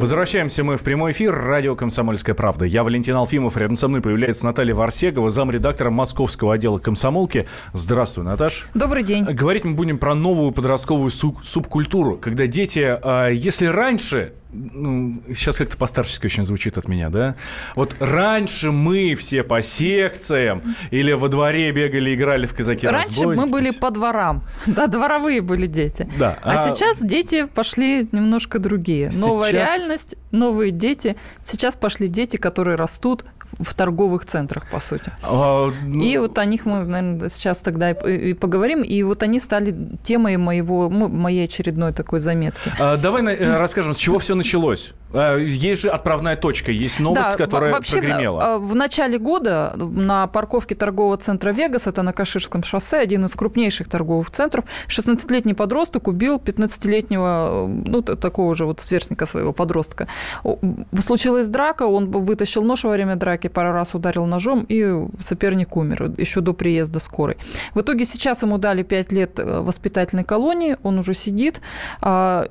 Возвращаемся 0.00 0.64
мы 0.64 0.78
в 0.78 0.82
прямой 0.82 1.12
эфир. 1.12 1.34
Радио 1.34 1.76
«Комсомольская 1.76 2.34
правда». 2.34 2.64
Я 2.64 2.84
Валентин 2.84 3.16
Алфимов. 3.16 3.58
Рядом 3.58 3.76
со 3.76 3.86
мной 3.86 4.00
появляется 4.00 4.46
Наталья 4.46 4.74
Варсегова, 4.74 5.28
замредактора 5.28 5.90
московского 5.90 6.54
отдела 6.54 6.78
комсомолки. 6.78 7.46
Здравствуй, 7.74 8.24
Наташ. 8.24 8.68
Добрый 8.72 9.02
день. 9.02 9.24
Говорить 9.24 9.64
мы 9.64 9.74
будем 9.74 9.98
про 9.98 10.14
новую 10.14 10.52
подростковую 10.52 11.10
суб- 11.10 11.42
субкультуру, 11.42 12.16
когда 12.16 12.46
дети, 12.46 12.80
а, 12.82 13.28
если 13.28 13.66
раньше 13.66 14.32
ну, 14.52 15.22
сейчас 15.28 15.58
как-то 15.58 15.76
постарчески 15.76 16.26
очень 16.26 16.44
звучит 16.44 16.76
от 16.78 16.88
меня, 16.88 17.08
да? 17.10 17.36
Вот 17.76 17.94
раньше 18.00 18.70
мы 18.72 19.14
все 19.14 19.42
по 19.42 19.62
секциям 19.62 20.62
или 20.90 21.12
во 21.12 21.28
дворе 21.28 21.70
бегали, 21.72 22.14
играли 22.14 22.46
в 22.46 22.54
казаки 22.54 22.86
Раньше 22.86 23.26
мы 23.26 23.46
были 23.46 23.70
по 23.70 23.90
дворам. 23.90 24.42
Да, 24.66 24.86
дворовые 24.86 25.40
были 25.40 25.66
дети. 25.66 26.08
Да. 26.18 26.38
А, 26.42 26.52
А- 26.54 26.70
сейчас 26.70 27.00
дети 27.02 27.44
пошли 27.46 28.08
немножко 28.12 28.58
другие. 28.58 29.10
Новая 29.20 29.50
Сейчас- 29.50 29.76
реальность, 29.78 30.14
новые 30.30 30.70
дети. 30.70 31.16
Сейчас 31.44 31.76
пошли 31.76 32.08
дети, 32.08 32.36
которые 32.36 32.76
растут 32.76 33.24
в 33.58 33.70
в 33.70 33.74
торговых 33.74 34.24
центрах, 34.24 34.66
по 34.70 34.80
сути. 34.80 35.10
А, 35.22 35.70
ну, 35.86 36.02
И 36.02 36.18
вот 36.18 36.38
о 36.38 36.44
них 36.44 36.66
мы, 36.66 36.84
наверное, 36.84 37.28
сейчас 37.28 37.60
тогда 37.62 37.90
и 37.90 38.30
и 38.30 38.34
поговорим. 38.34 38.82
И 38.82 39.02
вот 39.02 39.22
они 39.22 39.40
стали 39.40 39.74
темой 40.02 40.36
моего, 40.36 40.90
мо- 40.90 41.08
моей 41.08 41.44
очередной 41.44 41.92
такой 41.92 42.18
заметки. 42.18 42.70
а, 42.78 42.96
давай 42.96 43.22
на- 43.22 43.30
э, 43.30 43.58
расскажем, 43.58 43.92
с 43.94 43.98
чего 43.98 44.18
все 44.18 44.34
началось. 44.34 44.94
А, 45.12 45.36
Есть 45.38 45.80
же 45.82 45.88
отправная 45.90 46.36
точка, 46.36 46.70
есть 46.72 47.00
новость, 47.00 47.30
Да, 47.32 47.36
которая 47.44 47.72
вообще, 47.72 48.00
прогремела. 48.00 48.42
э, 48.42 48.58
В 48.58 48.74
начале 48.74 49.18
года 49.18 49.72
на 49.76 50.26
парковке 50.26 50.74
торгового 50.74 51.16
центра 51.16 51.50
«Вегас», 51.52 51.86
это 51.86 52.02
на 52.02 52.12
Каширском 52.12 52.62
шоссе, 52.62 52.98
один 52.98 53.24
из 53.24 53.34
крупнейших 53.34 53.88
торговых 53.88 54.30
центров, 54.30 54.64
16-летний 54.88 55.54
подросток 55.54 56.08
убил 56.08 56.38
15-летнего, 56.38 57.66
э, 57.66 57.66
ну, 57.86 58.02
такого 58.02 58.54
же 58.54 58.64
вот 58.66 58.80
сверстника 58.80 59.26
своего 59.26 59.52
подростка. 59.52 60.06
Случилась 61.00 61.48
драка, 61.48 61.84
он 61.86 62.10
вытащил 62.10 62.62
нож 62.62 62.84
во 62.84 62.90
время 62.90 63.16
драки, 63.16 63.39
пару 63.48 63.72
раз 63.72 63.94
ударил 63.94 64.24
ножом, 64.26 64.66
и 64.68 65.06
соперник 65.20 65.76
умер 65.76 66.14
еще 66.18 66.40
до 66.40 66.52
приезда 66.52 67.00
скорой. 67.00 67.36
В 67.74 67.80
итоге 67.80 68.04
сейчас 68.04 68.42
ему 68.42 68.58
дали 68.58 68.82
5 68.82 69.12
лет 69.12 69.38
э, 69.38 69.60
воспитательной 69.60 70.24
колонии, 70.24 70.76
он 70.82 70.98
уже 70.98 71.14
сидит, 71.14 71.60
а, 72.02 72.48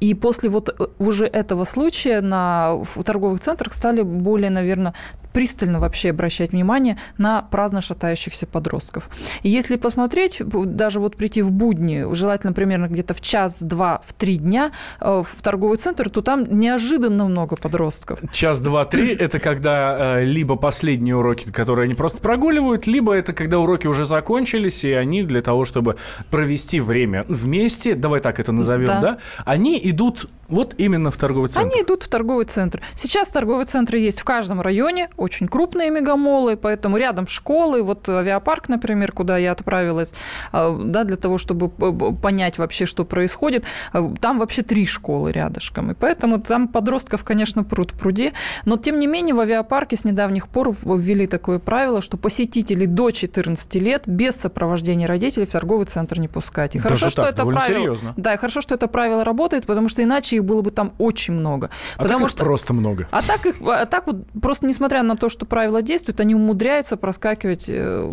и- 0.00 0.14
после 0.14 0.48
вот 0.48 0.68
э, 0.68 0.86
уже 0.98 1.26
этого 1.26 1.64
случая 1.64 2.20
на, 2.20 2.74
в 2.82 3.02
торговых 3.04 3.40
центрах 3.40 3.74
стали 3.74 4.02
более, 4.02 4.50
наверное, 4.50 4.94
пристально 5.32 5.78
вообще 5.78 6.10
обращать 6.10 6.52
внимание 6.52 6.98
на 7.16 7.42
праздно 7.42 7.80
шатающихся 7.80 8.46
подростков. 8.46 9.08
И 9.42 9.48
если 9.48 9.76
посмотреть, 9.76 10.42
даже 10.42 11.00
вот 11.00 11.16
прийти 11.16 11.42
в 11.42 11.52
будни, 11.52 12.06
желательно 12.12 12.52
примерно 12.52 12.88
где-то 12.88 13.14
в 13.14 13.20
час, 13.20 13.58
два, 13.60 14.00
в 14.04 14.12
три 14.14 14.38
дня 14.38 14.72
э, 15.00 15.22
в 15.24 15.42
торговый 15.42 15.76
центр, 15.78 16.10
то 16.10 16.22
там 16.22 16.44
неожиданно 16.58 17.24
много 17.26 17.56
подростков. 17.56 18.20
Час, 18.32 18.60
два, 18.60 18.84
три– 18.84 19.14
это 19.14 19.38
когда 19.38 20.17
либо 20.22 20.56
последние 20.56 21.16
уроки, 21.16 21.50
которые 21.50 21.84
они 21.84 21.94
просто 21.94 22.20
прогуливают, 22.20 22.86
либо 22.86 23.12
это 23.14 23.32
когда 23.32 23.58
уроки 23.58 23.86
уже 23.86 24.04
закончились, 24.04 24.84
и 24.84 24.92
они 24.92 25.22
для 25.22 25.40
того, 25.40 25.64
чтобы 25.64 25.96
провести 26.30 26.80
время 26.80 27.24
вместе, 27.28 27.94
давай 27.94 28.20
так 28.20 28.40
это 28.40 28.52
назовем, 28.52 28.86
да, 28.86 29.00
Да. 29.00 29.18
они 29.44 29.78
идут 29.82 30.28
вот 30.48 30.74
именно 30.78 31.10
в 31.10 31.16
торговый 31.16 31.48
центр. 31.48 31.70
Они 31.70 31.82
идут 31.82 32.04
в 32.04 32.08
торговый 32.08 32.46
центр. 32.46 32.80
Сейчас 32.94 33.30
торговые 33.30 33.66
центры 33.66 33.98
есть 33.98 34.20
в 34.20 34.24
каждом 34.24 34.60
районе, 34.62 35.10
очень 35.16 35.46
крупные 35.46 35.90
мегамолы, 35.90 36.56
поэтому 36.56 36.96
рядом 36.96 37.26
школы, 37.26 37.82
вот 37.82 38.08
авиапарк, 38.08 38.68
например, 38.68 39.12
куда 39.12 39.36
я 39.36 39.52
отправилась, 39.52 40.14
э, 40.52 40.78
да, 40.82 41.04
для 41.04 41.16
того, 41.16 41.36
чтобы 41.36 41.68
понять 41.68 42.58
вообще, 42.58 42.86
что 42.86 43.04
происходит, 43.04 43.64
э, 43.92 44.14
там 44.20 44.38
вообще 44.38 44.62
три 44.62 44.86
школы 44.86 45.32
рядышком, 45.32 45.90
и 45.90 45.94
поэтому 45.94 46.40
там 46.40 46.68
подростков, 46.68 47.24
конечно, 47.24 47.62
пруд 47.62 47.92
пруди, 47.92 48.32
но 48.64 48.78
тем 48.78 48.98
не 48.98 49.06
менее 49.06 49.34
в 49.34 49.40
авиапарке 49.40 49.96
с 49.96 50.04
недавних 50.08 50.48
пор 50.48 50.74
ввели 50.82 51.26
такое 51.26 51.58
правило, 51.58 52.02
что 52.02 52.16
посетителей 52.16 52.86
до 52.86 53.10
14 53.10 53.74
лет 53.76 54.04
без 54.06 54.36
сопровождения 54.36 55.06
родителей 55.06 55.46
в 55.46 55.50
торговый 55.50 55.86
центр 55.86 56.18
не 56.18 56.28
пускать. 56.28 56.74
И 56.74 56.78
Даже 56.78 56.88
хорошо, 56.88 57.04
так, 57.04 57.10
что 57.12 57.22
это 57.22 57.42
правило, 57.44 57.62
серьезно. 57.66 58.14
да, 58.16 58.34
и 58.34 58.36
хорошо, 58.36 58.60
что 58.60 58.74
это 58.74 58.88
правило 58.88 59.24
работает, 59.24 59.66
потому 59.66 59.88
что 59.88 60.02
иначе 60.02 60.36
их 60.36 60.44
было 60.44 60.62
бы 60.62 60.70
там 60.70 60.92
очень 60.98 61.34
много. 61.34 61.70
А 61.96 62.02
потому 62.02 62.20
так 62.20 62.26
их 62.26 62.30
что 62.32 62.44
просто 62.44 62.74
много. 62.74 63.08
а 63.10 63.22
так, 63.22 63.46
их, 63.46 63.56
а 63.62 63.86
так 63.86 64.06
вот, 64.06 64.16
просто 64.40 64.66
несмотря 64.66 65.02
на 65.02 65.16
то, 65.16 65.28
что 65.28 65.46
правила 65.46 65.82
действуют, 65.82 66.20
они 66.20 66.34
умудряются 66.34 66.96
проскакивать 66.96 67.66
э, 67.68 68.10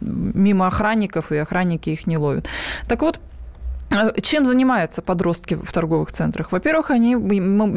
мимо 0.00 0.66
охранников, 0.66 1.32
и 1.32 1.36
охранники 1.36 1.90
их 1.90 2.06
не 2.06 2.16
ловят. 2.18 2.46
Так 2.88 3.02
вот, 3.02 3.20
чем 4.20 4.46
занимаются 4.46 5.02
подростки 5.02 5.54
в 5.54 5.72
торговых 5.72 6.12
центрах? 6.12 6.52
Во-первых, 6.52 6.90
они, 6.90 7.12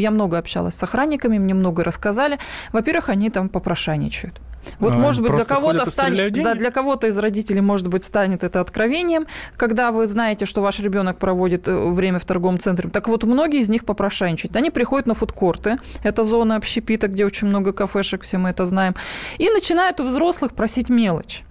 я 0.02 0.12
много 0.12 0.38
общалась 0.38 0.76
с 0.76 0.84
охранниками, 0.84 1.38
мне 1.38 1.54
много 1.54 1.84
рассказали. 1.84 2.40
Во-первых, 2.72 3.10
они 3.10 3.30
там 3.30 3.50
попрошайничают. 3.50 4.40
Вот, 4.80 4.94
А, 4.94 4.98
может 4.98 5.22
быть, 5.22 5.34
для 5.34 5.44
кого-то 5.46 5.90
станет, 5.90 6.34
да, 6.34 6.54
для 6.54 6.72
кого-то 6.72 7.08
из 7.08 7.18
родителей, 7.18 7.62
может 7.62 7.88
быть, 7.88 8.04
станет 8.04 8.44
это 8.44 8.62
откровением, 8.62 9.26
когда 9.58 9.92
вы 9.92 10.06
знаете, 10.06 10.46
что 10.46 10.62
ваш 10.62 10.80
ребенок 10.80 11.18
проводит 11.18 11.68
э, 11.68 11.90
время 11.92 12.20
в 12.20 12.26
торговом 12.26 12.60
центре. 12.60 12.90
Так 12.90 13.08
вот, 13.08 13.24
многие 13.24 13.62
из 13.62 13.70
них 13.70 13.86
попрошайничают. 13.86 14.56
Они 14.56 14.70
приходят 14.70 15.08
на 15.08 15.14
фудкорты, 15.14 15.78
это 16.04 16.24
зона 16.24 16.56
общепита, 16.56 17.08
где 17.08 17.26
очень 17.26 17.48
много 17.48 17.74
кафешек, 17.74 18.24
все 18.24 18.38
мы 18.38 18.50
это 18.50 18.66
знаем, 18.66 18.96
и 19.38 19.50
начинают 19.50 20.00
у 20.00 20.04
взрослых 20.04 20.54
просить 20.54 20.90
мелочь. 20.90 21.44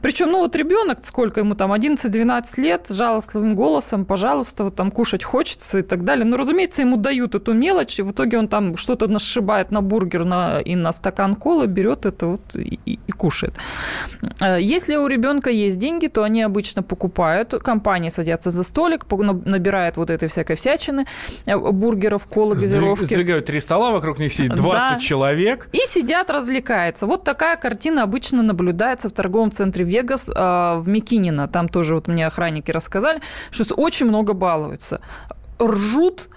Причем, 0.00 0.30
ну 0.32 0.38
вот 0.40 0.56
ребенок, 0.56 1.04
сколько 1.04 1.40
ему 1.40 1.54
там, 1.54 1.72
11-12 1.72 2.60
лет, 2.60 2.86
с 2.88 2.92
жалостливым 2.94 3.54
голосом, 3.54 4.04
пожалуйста, 4.04 4.64
вот 4.64 4.74
там 4.74 4.90
кушать 4.90 5.22
хочется 5.24 5.78
и 5.78 5.82
так 5.82 6.04
далее. 6.04 6.24
Ну, 6.24 6.36
разумеется, 6.36 6.82
ему 6.82 6.96
дают 6.96 7.34
эту 7.34 7.52
мелочь, 7.54 7.98
и 7.98 8.02
в 8.02 8.10
итоге 8.10 8.38
он 8.38 8.48
там 8.48 8.76
что-то 8.76 9.06
насшибает 9.06 9.70
на 9.70 9.80
бургер 9.82 10.24
на, 10.24 10.60
и 10.60 10.74
на 10.74 10.92
стакан 10.92 11.34
колы, 11.34 11.66
берет 11.66 12.06
это 12.06 12.26
вот 12.26 12.40
и, 12.56 12.78
и- 12.86 12.98
и 13.06 13.12
кушает. 13.12 13.54
Э, 14.40 14.58
Если 14.60 14.96
у 14.96 15.06
ребенка 15.06 15.50
есть 15.50 15.78
деньги, 15.78 16.08
то 16.08 16.22
они 16.24 16.42
обычно 16.42 16.82
покупают, 16.82 17.50
компании 17.62 18.08
садятся 18.10 18.50
за 18.50 18.62
столик, 18.64 19.04
набирают 19.46 19.96
вот 19.96 20.10
этой 20.10 20.28
всякой 20.28 20.56
всячины, 20.56 21.06
э, 21.46 21.56
бургеров, 21.56 22.26
колы, 22.26 22.54
газировки. 22.56 23.04
Сдвигают 23.04 23.44
три 23.46 23.60
стола, 23.60 23.92
вокруг 23.92 24.18
них 24.18 24.32
сидит 24.32 24.54
20 24.56 24.94
Да. 24.94 25.00
человек. 25.00 25.68
И 25.72 25.78
сидят, 25.86 26.30
развлекаются. 26.30 27.06
Вот 27.06 27.24
такая 27.24 27.56
картина 27.56 28.02
обычно 28.02 28.42
наблюдается 28.42 29.08
в 29.08 29.12
торговом 29.12 29.51
центре 29.52 29.84
Вегас 29.84 30.28
э, 30.28 30.32
в 30.34 30.84
Микинино. 30.86 31.48
Там 31.48 31.68
тоже 31.68 31.94
вот 31.94 32.08
мне 32.08 32.26
охранники 32.26 32.70
рассказали, 32.70 33.20
что 33.50 33.74
очень 33.74 34.06
много 34.06 34.32
балуются. 34.32 35.00
Ржут, 35.60 36.28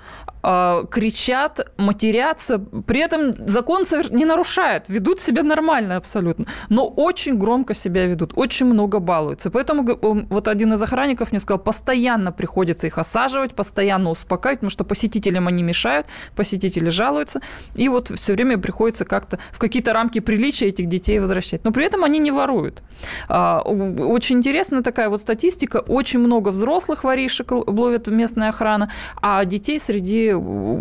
кричат, 0.92 1.72
матерятся, 1.78 2.60
при 2.60 3.02
этом 3.02 3.48
закон 3.48 3.84
не 4.12 4.26
нарушают, 4.26 4.90
ведут 4.90 5.20
себя 5.20 5.44
нормально 5.44 5.96
абсолютно, 5.98 6.46
но 6.70 6.88
очень 6.88 7.38
громко 7.38 7.74
себя 7.74 8.06
ведут, 8.06 8.34
очень 8.36 8.68
много 8.68 9.00
балуются. 9.00 9.50
Поэтому 9.50 9.84
вот 10.30 10.48
один 10.48 10.74
из 10.74 10.84
охранников 10.84 11.32
мне 11.32 11.40
сказал, 11.40 11.60
постоянно 11.60 12.32
приходится 12.32 12.88
их 12.88 12.98
осаживать, 12.98 13.56
постоянно 13.56 14.12
успокаивать, 14.12 14.60
потому 14.60 14.70
что 14.70 14.84
посетителям 14.84 15.48
они 15.48 15.64
мешают, 15.64 16.08
посетители 16.36 16.90
жалуются, 16.90 17.42
и 17.76 17.90
вот 17.90 18.12
все 18.16 18.34
время 18.34 18.58
приходится 18.58 19.06
как-то 19.06 19.40
в 19.52 19.60
какие-то 19.60 19.94
рамки 19.94 20.20
приличия 20.20 20.68
этих 20.68 20.86
детей 20.86 21.20
возвращать. 21.20 21.64
Но 21.64 21.72
при 21.72 21.86
этом 21.86 22.04
они 22.04 22.20
не 22.20 22.32
воруют. 22.32 22.84
А, 23.28 23.62
Очень 23.62 24.38
интересная 24.38 24.82
такая 24.82 25.10
вот 25.10 25.22
статистика. 25.22 25.78
Очень 25.78 26.20
много 26.20 26.50
взрослых 26.50 27.04
воришек 27.04 27.52
ловит 27.52 28.08
местная 28.08 28.50
охрана, 28.50 28.92
а 29.22 29.44
детей 29.46 29.80
среди 29.80 30.35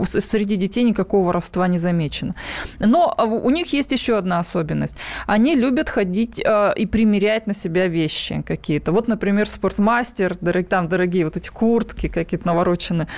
среди 0.06 0.56
детей 0.56 0.84
никакого 0.84 1.26
воровства 1.26 1.68
не 1.68 1.78
замечено. 1.78 2.34
Но 2.78 3.14
а, 3.16 3.24
у 3.24 3.50
них 3.50 3.72
есть 3.72 3.92
еще 3.92 4.16
одна 4.18 4.38
особенность. 4.38 4.96
Они 5.26 5.54
любят 5.54 5.88
ходить 5.88 6.40
э, 6.44 6.72
и 6.76 6.86
примерять 6.86 7.46
на 7.46 7.54
себя 7.54 7.86
вещи 7.86 8.42
какие-то. 8.46 8.92
Вот, 8.92 9.08
например, 9.08 9.48
спортмастер, 9.48 10.36
там 10.68 10.88
дорогие 10.88 11.24
вот 11.24 11.36
эти 11.36 11.48
куртки 11.48 12.08
какие-то 12.08 12.46
навороченные, 12.46 13.08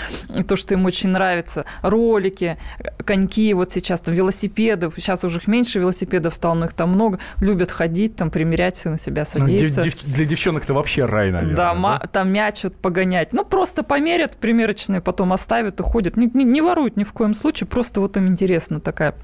то, 0.48 0.56
что 0.56 0.74
им 0.74 0.84
очень 0.84 1.10
нравится, 1.10 1.64
ролики, 1.82 2.58
коньки, 3.04 3.52
вот 3.54 3.72
сейчас 3.72 4.00
там 4.00 4.14
велосипеды, 4.14 4.90
сейчас 4.96 5.24
уже 5.24 5.38
их 5.38 5.46
меньше 5.46 5.78
велосипедов 5.78 6.34
стало, 6.34 6.54
но 6.54 6.64
их 6.66 6.72
там 6.74 6.90
много, 6.90 7.18
любят 7.40 7.70
ходить, 7.70 8.16
там 8.16 8.30
примерять 8.30 8.76
все 8.76 8.90
на 8.90 8.98
себя, 8.98 9.24
Ну, 9.34 9.46
дев- 9.46 9.60
садиться. 9.72 9.82
дев- 9.82 10.04
для 10.04 10.24
девчонок 10.24 10.64
это 10.64 10.74
вообще 10.74 11.04
рай, 11.04 11.30
наверное. 11.30 11.56
Да, 11.56 11.74
ма- 11.74 12.02
там 12.12 12.30
мяч 12.30 12.64
вот 12.64 12.76
погонять. 12.76 13.32
Ну, 13.32 13.44
просто 13.44 13.82
померят 13.82 14.36
примерочные, 14.36 15.00
потом 15.00 15.32
оставят, 15.32 15.80
уходят. 15.80 16.15
Не, 16.16 16.26
не, 16.44 16.62
воруют 16.62 16.96
ни 16.96 17.04
в 17.04 17.12
коем 17.12 17.34
случае, 17.34 17.68
просто 17.68 18.00
вот 18.00 18.16
им 18.16 18.26
интересно 18.26 18.80
такая 18.80 19.14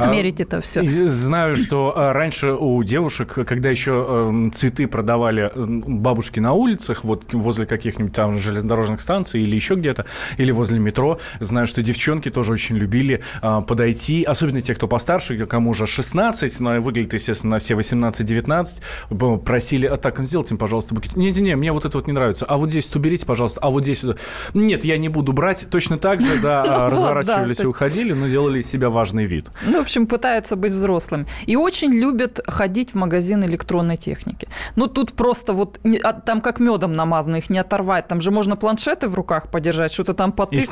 мерить 0.00 0.40
это 0.40 0.60
все. 0.60 0.82
Знаю, 1.08 1.56
что 1.56 1.92
а, 1.96 2.12
раньше 2.12 2.52
у 2.52 2.82
девушек, 2.82 3.32
когда 3.46 3.70
еще 3.70 4.06
эм, 4.08 4.52
цветы 4.52 4.86
продавали 4.86 5.50
бабушки 5.54 6.40
на 6.40 6.52
улицах, 6.52 7.04
вот 7.04 7.32
возле 7.32 7.66
каких-нибудь 7.66 8.12
там 8.12 8.38
железнодорожных 8.38 9.00
станций 9.00 9.42
или 9.42 9.54
еще 9.54 9.74
где-то, 9.74 10.06
или 10.38 10.52
возле 10.52 10.78
метро, 10.78 11.18
знаю, 11.40 11.66
что 11.66 11.82
девчонки 11.82 12.30
тоже 12.30 12.52
очень 12.52 12.76
любили 12.76 13.22
а, 13.42 13.60
подойти, 13.60 14.24
особенно 14.24 14.60
те, 14.60 14.74
кто 14.74 14.88
постарше, 14.88 15.46
кому 15.46 15.70
уже 15.70 15.86
16, 15.86 16.60
но 16.60 16.80
выглядит, 16.80 17.14
естественно, 17.14 17.52
на 17.52 17.58
все 17.58 17.74
18-19, 17.74 18.82
б- 19.10 19.38
просили, 19.38 19.86
а 19.86 19.96
так, 19.96 20.18
сделайте, 20.20 20.56
пожалуйста, 20.56 20.94
букет. 20.94 21.16
Не-не-не, 21.16 21.56
мне 21.56 21.72
вот 21.72 21.84
это 21.84 21.98
вот 21.98 22.06
не 22.06 22.12
нравится. 22.12 22.46
А 22.46 22.56
вот 22.56 22.70
здесь 22.70 22.88
вот 22.88 22.96
уберите, 22.96 23.26
пожалуйста, 23.26 23.60
а 23.60 23.70
вот 23.70 23.82
здесь 23.82 24.04
вот... 24.04 24.18
Нет, 24.54 24.84
я 24.84 24.96
не 24.96 25.08
буду 25.08 25.32
брать. 25.32 25.66
Точно 25.70 25.98
так 25.98 26.20
же, 26.20 26.40
да, 26.40 26.62
а, 26.86 26.90
разворачивались 26.90 27.60
и 27.60 27.66
уходили, 27.66 28.12
но 28.12 28.28
делали 28.28 28.60
из 28.60 28.70
себя 28.70 28.90
важный 28.90 29.24
вид. 29.24 29.50
Ну, 29.66 29.78
в 29.78 29.82
общем, 29.82 30.06
пытаются 30.06 30.56
быть 30.56 30.72
взрослыми. 30.72 31.26
И 31.46 31.56
очень 31.56 31.92
любят 31.92 32.40
ходить 32.46 32.92
в 32.92 32.94
магазин 32.96 33.44
электронной 33.44 33.96
техники. 33.96 34.48
Ну, 34.76 34.86
тут 34.86 35.12
просто 35.12 35.52
вот, 35.52 35.78
а 36.02 36.12
там 36.12 36.40
как 36.40 36.60
медом 36.60 36.92
намазано, 36.92 37.36
их 37.36 37.50
не 37.50 37.58
оторвать. 37.58 38.08
Там 38.08 38.20
же 38.20 38.30
можно 38.30 38.56
планшеты 38.56 39.08
в 39.08 39.14
руках 39.14 39.50
подержать, 39.50 39.92
что-то 39.92 40.14
там 40.14 40.32
потыкать, 40.32 40.64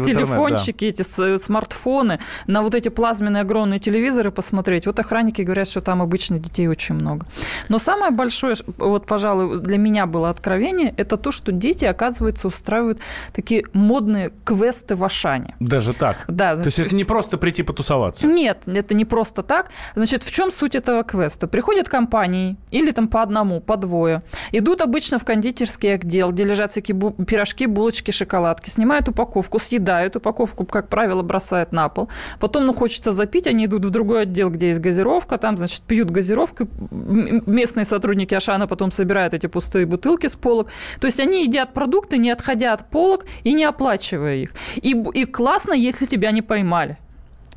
в 0.00 0.06
интернет, 0.06 0.26
телефончики, 0.26 0.84
эти 0.86 1.02
с- 1.02 1.38
смартфоны, 1.38 2.18
на 2.46 2.62
вот 2.62 2.74
эти 2.74 2.88
плазменные 2.88 3.42
огромные 3.42 3.78
телевизоры 3.78 4.30
посмотреть. 4.30 4.86
Вот 4.86 4.98
охранники 4.98 5.42
говорят, 5.42 5.68
что 5.68 5.80
там 5.80 6.02
обычно 6.02 6.38
детей 6.38 6.68
очень 6.68 6.94
много. 6.94 7.26
Но 7.68 7.78
самое 7.78 8.10
большое, 8.10 8.56
вот, 8.78 9.06
пожалуй, 9.06 9.58
для 9.60 9.78
меня 9.78 10.06
было 10.06 10.30
откровение, 10.30 10.94
это 10.96 11.16
то, 11.16 11.30
что 11.30 11.52
дети, 11.52 11.84
оказывается, 11.84 12.48
устраивают 12.48 12.98
такие 13.32 13.64
модные 13.72 14.32
квесты 14.44 14.94
в 14.96 15.04
Ашане. 15.04 15.54
Даже 15.60 15.92
так. 15.92 16.24
Да, 16.28 16.56
То 16.56 16.64
есть 16.64 16.78
это 16.78 16.94
не 16.96 17.04
просто 17.04 17.38
прийти 17.38 17.62
потусоваться. 17.62 18.26
нет, 18.26 18.39
это 18.46 18.94
не 18.94 19.04
просто 19.04 19.42
так. 19.42 19.70
Значит, 19.94 20.22
в 20.22 20.30
чем 20.30 20.50
суть 20.50 20.74
этого 20.74 21.02
квеста? 21.02 21.46
Приходят 21.46 21.88
компании, 21.88 22.56
или 22.70 22.90
там 22.90 23.08
по 23.08 23.22
одному, 23.22 23.60
по 23.60 23.76
двое, 23.76 24.20
идут 24.52 24.80
обычно 24.80 25.18
в 25.18 25.24
кондитерский 25.24 25.94
отдел, 25.94 26.30
где 26.30 26.44
лежат 26.44 26.70
всякие 26.70 26.96
бу- 26.96 27.24
пирожки, 27.24 27.66
булочки, 27.66 28.10
шоколадки, 28.10 28.70
снимают 28.70 29.08
упаковку, 29.08 29.58
съедают 29.58 30.16
упаковку, 30.16 30.64
как 30.64 30.88
правило, 30.88 31.22
бросают 31.22 31.72
на 31.72 31.88
пол. 31.88 32.08
Потом, 32.38 32.66
ну, 32.66 32.72
хочется 32.72 33.12
запить, 33.12 33.46
они 33.46 33.66
идут 33.66 33.84
в 33.84 33.90
другой 33.90 34.22
отдел, 34.22 34.50
где 34.50 34.68
есть 34.68 34.80
газировка, 34.80 35.38
там, 35.38 35.58
значит, 35.58 35.82
пьют 35.82 36.10
газировку. 36.10 36.68
Местные 36.90 37.84
сотрудники 37.84 38.34
Ашана 38.34 38.66
потом 38.66 38.90
собирают 38.90 39.34
эти 39.34 39.46
пустые 39.46 39.86
бутылки 39.86 40.26
с 40.26 40.36
полок. 40.36 40.68
То 41.00 41.06
есть 41.06 41.20
они 41.20 41.44
едят 41.44 41.72
продукты, 41.72 42.18
не 42.18 42.30
отходя 42.30 42.72
от 42.72 42.90
полок 42.90 43.26
и 43.44 43.52
не 43.52 43.64
оплачивая 43.64 44.36
их. 44.36 44.52
И, 44.76 44.90
и 44.90 45.24
классно, 45.24 45.72
если 45.72 46.06
тебя 46.06 46.30
не 46.30 46.42
поймали. 46.42 46.98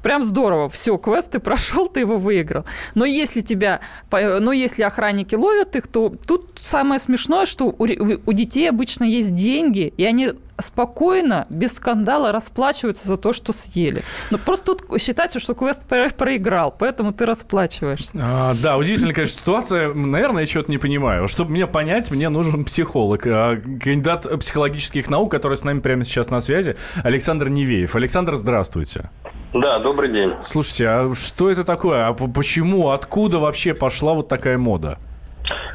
Прям 0.04 0.24
здорово. 0.24 0.70
Все, 0.70 0.98
квест 0.98 1.32
ты 1.32 1.40
прошел, 1.40 1.88
ты 1.88 2.02
его 2.02 2.18
выиграл. 2.18 2.66
Но 2.94 3.06
если 3.06 3.42
тебя, 3.42 3.80
но 4.12 4.52
если 4.52 4.84
охранники 4.84 5.34
ловят 5.34 5.76
их, 5.76 5.88
то 5.88 6.10
тут 6.10 6.60
самое 6.62 7.00
смешное, 7.00 7.46
что 7.46 7.68
у, 7.68 7.86
у 7.86 8.34
детей 8.34 8.70
обычно 8.70 9.06
есть 9.06 9.34
деньги, 9.34 9.94
и 9.96 10.04
они 10.04 10.34
спокойно, 10.60 11.48
без 11.50 11.74
скандала 11.74 12.32
расплачиваются 12.32 13.08
за 13.08 13.18
то, 13.18 13.34
что 13.34 13.54
съели. 13.54 14.04
Но 14.30 14.38
просто 14.38 14.76
тут 14.76 15.02
считается, 15.02 15.40
что 15.40 15.56
квест 15.56 15.82
про- 15.84 16.10
проиграл, 16.10 16.74
поэтому 16.78 17.12
ты 17.14 17.26
расплачиваешься. 17.26 18.20
А, 18.22 18.54
да, 18.62 18.78
удивительная, 18.78 19.14
конечно, 19.14 19.40
ситуация. 19.40 19.94
Наверное, 19.94 20.44
я 20.44 20.48
что-то 20.48 20.70
не 20.70 20.78
понимаю. 20.78 21.28
Чтобы 21.28 21.52
меня 21.52 21.68
понять, 21.68 22.12
мне 22.12 22.30
нужен 22.30 22.66
психолог. 22.66 23.26
А, 23.26 23.56
кандидат 23.56 24.28
психологических 24.40 25.10
наук, 25.10 25.32
который 25.32 25.58
с 25.58 25.64
нами 25.64 25.80
прямо 25.80 26.04
сейчас 26.04 26.30
на 26.30 26.40
связи, 26.40 26.76
Александр 27.04 27.50
Невеев. 27.50 27.96
Александр, 27.96 28.36
здравствуйте. 28.36 29.10
Да, 29.54 29.78
добрый 29.80 30.10
день. 30.10 30.34
Слушайте, 30.42 30.88
а 30.88 31.14
что 31.14 31.52
это 31.52 31.64
такое? 31.64 32.08
А 32.08 32.14
почему, 32.14 32.90
откуда 32.90 33.38
вообще 33.38 33.74
пошла 33.76 34.14
вот 34.14 34.28
такая 34.28 34.58
мода? 34.58 34.98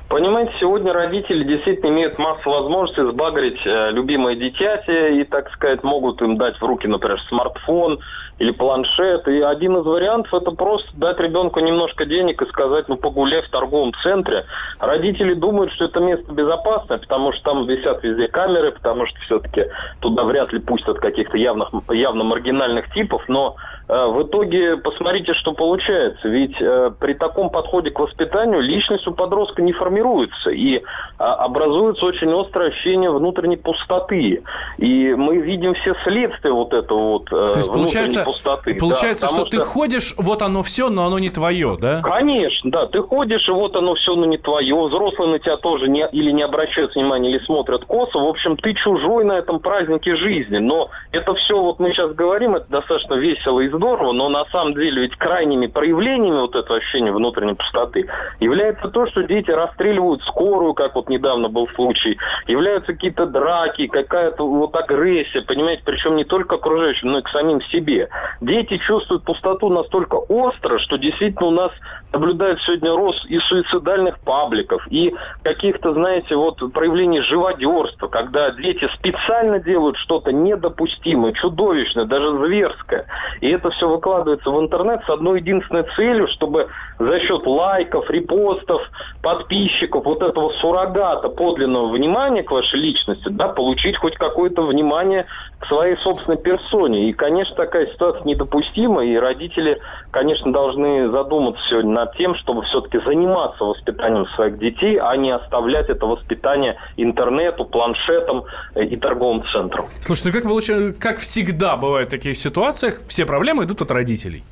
Понимаете, 0.09 0.52
сегодня 0.59 0.92
родители 0.92 1.44
действительно 1.44 1.90
имеют 1.90 2.18
массу 2.18 2.48
возможностей 2.48 3.02
сбагрить 3.02 3.61
э, 3.66 3.90
любимое 3.90 4.37
дитяти 4.37 5.20
и, 5.20 5.24
так 5.24 5.50
сказать, 5.52 5.83
могут 5.83 6.22
им 6.22 6.38
дать 6.38 6.57
в 6.57 6.62
руки, 6.64 6.87
например, 6.87 7.20
смартфон 7.28 8.00
или 8.38 8.50
планшет. 8.52 9.28
И 9.28 9.40
один 9.42 9.76
из 9.76 9.85
вариантов 9.85 10.33
это 10.33 10.52
просто 10.52 10.88
дать 10.94 11.20
ребенку 11.20 11.61
немножко 11.61 12.07
денег 12.07 12.40
и 12.40 12.46
сказать, 12.46 12.88
ну 12.88 12.96
погуляй 12.96 13.42
в 13.42 13.50
торговом 13.50 13.92
центре. 14.02 14.46
Родители 14.78 15.35
думают, 15.35 15.72
что 15.72 15.85
это 15.85 16.00
место 16.00 16.33
безопасное, 16.33 16.98
потому 16.98 17.33
что 17.33 17.42
там 17.42 17.66
висят 17.66 18.02
везде 18.02 18.28
камеры, 18.28 18.72
потому 18.72 19.07
что 19.07 19.18
все-таки 19.20 19.66
туда 20.00 20.24
вряд 20.24 20.52
ли 20.54 20.61
пустят 20.61 20.98
каких-то 20.98 21.37
явных, 21.37 21.70
явно 21.90 22.24
маргинальных 22.24 22.90
типов, 22.94 23.22
но 23.28 23.57
в 23.88 24.22
итоге 24.24 24.77
посмотрите, 24.77 25.33
что 25.33 25.55
получается. 25.55 26.29
Ведь 26.29 26.61
э, 26.61 26.90
при 27.01 27.14
таком 27.14 27.48
подходе 27.48 27.90
к 27.90 27.98
воспитанию 27.98 28.61
личность 28.61 29.07
у 29.07 29.12
подростка 29.12 29.62
не 29.62 29.72
формируется. 29.72 30.51
И 30.51 30.83
а, 31.16 31.37
образуется 31.37 32.05
очень 32.05 32.31
острое 32.38 32.68
ощущение 32.68 33.11
внутренней 33.11 33.57
пустоты. 33.57 34.42
И 34.77 35.14
мы 35.14 35.38
видим 35.38 35.72
все 35.72 35.94
следствия 36.05 36.53
вот 36.53 36.74
этого 36.74 37.12
вот 37.12 37.33
э, 37.33 37.53
То 37.53 37.59
есть 37.59 37.72
получается, 37.72 38.24
пустоты. 38.24 38.74
Да, 38.74 38.79
получается 38.79 39.27
потому 39.27 39.46
что, 39.46 39.57
ты 39.57 39.62
ходишь, 39.62 40.14
вот 40.18 40.42
оно 40.42 40.62
все, 40.62 40.90
но 40.90 41.07
оно 41.07 41.18
не 41.18 41.31
твое, 41.31 41.79
да? 41.81 42.03
Конечно, 42.03 42.70
да. 42.70 42.87
Ты 42.88 43.01
ходишь, 43.01 43.48
и 43.48 43.53
вот 43.53 43.74
оно 43.74 43.94
все, 43.94 44.14
ну, 44.14 44.27
не 44.27 44.37
твое. 44.37 44.77
Взрослые 44.88 45.31
на 45.31 45.38
тебя 45.38 45.57
тоже 45.57 45.88
не, 45.88 46.07
или 46.12 46.31
не 46.31 46.42
обращают 46.42 46.94
внимания, 46.94 47.31
или 47.31 47.38
смотрят 47.38 47.87
косо. 47.87 48.18
В 48.18 48.27
общем, 48.27 48.59
ты 48.59 48.74
чужой 48.74 49.24
на 49.24 49.38
этом 49.38 49.61
празднике 49.61 50.14
жизни. 50.16 50.59
Но 50.59 50.90
это 51.11 51.35
все, 51.35 51.59
вот 51.59 51.79
мы 51.79 51.92
сейчас 51.92 52.12
говорим, 52.12 52.55
это 52.55 52.66
достаточно 52.68 53.14
весело 53.14 53.61
и 53.61 53.78
здорово, 53.79 54.12
но 54.12 54.29
на 54.29 54.45
самом 54.47 54.75
деле 54.75 55.03
ведь 55.03 55.17
крайними 55.17 55.67
проявлениями 55.67 56.41
вот 56.41 56.55
этого 56.55 56.79
ощущения 56.79 57.12
внутренней 57.12 57.55
пустоты 57.55 58.09
является 58.41 58.88
то, 58.88 59.07
что 59.07 59.23
дети 59.23 59.51
расстреливают 59.51 60.23
скорую, 60.25 60.75
как 60.75 60.95
вот 60.95 61.09
недавно 61.09 61.49
был 61.49 61.69
случай, 61.75 62.19
являются 62.47 62.93
какие-то 62.93 63.27
драки, 63.27 63.87
какая-то 63.87 64.47
вот 64.47 64.75
агрессия, 64.75 65.43
понимаете, 65.43 65.83
причем 65.85 66.17
не 66.17 66.25
только 66.25 66.57
окружающим, 66.57 67.12
но 67.12 67.19
и 67.19 67.23
к 67.23 67.29
самим 67.29 67.62
себе. 67.62 68.09
Дети 68.41 68.79
чувствуют 68.79 69.25
пустоту 69.25 69.71
настолько 69.71 70.17
остро, 70.17 70.79
что 70.79 70.99
действительно 70.99 71.47
у 71.47 71.53
нас 71.53 71.73
наблюдается 72.12 72.64
сегодня 72.67 72.91
рост 72.95 73.25
и 73.27 73.38
суицидальных 73.38 74.19
пабликов, 74.21 74.87
и 74.91 75.14
каких-то, 75.43 75.93
знаете, 75.95 76.37
вот 76.37 76.61
проявлений 76.73 77.21
живодерства, 77.21 78.09
когда 78.09 78.51
дети 78.51 78.88
специально 78.95 79.61
делают 79.61 79.97
что-то 79.99 80.33
недопустимое, 80.33 81.33
чудовищное, 81.33 82.05
даже 82.07 82.31
зверское. 82.45 83.07
И 83.41 83.49
это 83.51 83.67
все 83.70 83.88
выкладывается 83.88 84.50
в 84.50 84.61
интернет 84.61 85.02
с 85.04 85.11
одной 85.11 85.40
единственной 85.40 85.85
целью, 85.96 86.28
чтобы 86.28 86.68
за 86.98 87.20
счет 87.20 87.46
лайков, 87.46 88.09
репостов, 88.11 88.83
подписчиков, 89.22 90.04
вот 90.04 90.22
этого 90.22 90.50
суррогата 90.61 91.28
подлинного 91.28 91.92
внимания 91.92 92.42
к 92.42 92.50
вашей 92.50 92.81
личности, 92.81 93.28
да, 93.28 93.48
получить 93.48 93.96
хоть 93.96 94.16
какое-то 94.16 94.62
внимание 94.62 95.26
к 95.59 95.66
своей 95.66 95.97
собственной 95.99 96.38
персоне. 96.38 97.11
И, 97.11 97.12
конечно, 97.12 97.57
такая 97.57 97.87
ситуация 97.88 98.25
недопустима, 98.25 99.05
и 99.05 99.16
родители, 99.16 99.81
конечно, 100.11 100.53
должны 100.53 101.11
задуматься 101.11 101.62
сегодня 101.68 101.92
над 101.92 102.16
тем, 102.16 102.35
чтобы 102.37 102.62
все-таки 102.62 102.99
заниматься 103.05 103.64
воспитанием 103.64 104.27
своих 104.37 104.59
детей, 104.59 104.99
а 104.99 105.16
не 105.16 105.31
оставлять 105.31 105.88
это 105.88 106.07
воспитание 106.07 106.77
интернету, 106.97 107.64
планшетам 107.64 108.44
э, 108.75 108.85
и 108.85 108.97
торговым 108.97 109.44
центрам. 109.53 109.87
Слушай, 110.01 110.27
ну 110.27 110.33
как, 110.33 110.42
получается, 110.44 111.01
как 111.01 111.18
всегда 111.18 111.77
бывает 111.77 112.09
в 112.09 112.11
таких 112.11 112.37
ситуациях, 112.37 113.01
все 113.09 113.27
проблемы 113.27 113.64
идут 113.64 113.83
от 113.83 113.90
родителей. 113.90 114.44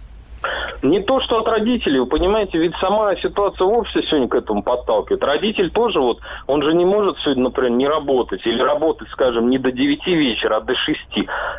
Не 0.82 1.00
то, 1.00 1.20
что 1.20 1.38
от 1.38 1.48
родителей, 1.48 2.00
вы 2.00 2.06
понимаете, 2.06 2.58
ведь 2.58 2.74
сама 2.76 3.16
ситуация 3.16 3.66
в 3.66 3.72
обществе 3.72 4.02
сегодня 4.02 4.28
к 4.28 4.34
этому 4.34 4.62
подталкивает. 4.62 5.24
Родитель 5.24 5.70
тоже 5.70 6.00
вот, 6.00 6.18
он 6.46 6.62
же 6.62 6.74
не 6.74 6.84
может 6.84 7.18
сегодня, 7.18 7.44
например, 7.44 7.72
не 7.72 7.88
работать 7.88 8.46
или 8.46 8.60
работать, 8.60 9.08
скажем, 9.10 9.48
не 9.48 9.58
до 9.58 9.72
9 9.72 10.06
вечера, 10.06 10.56
а 10.56 10.60
до 10.60 10.74
6. 10.74 10.98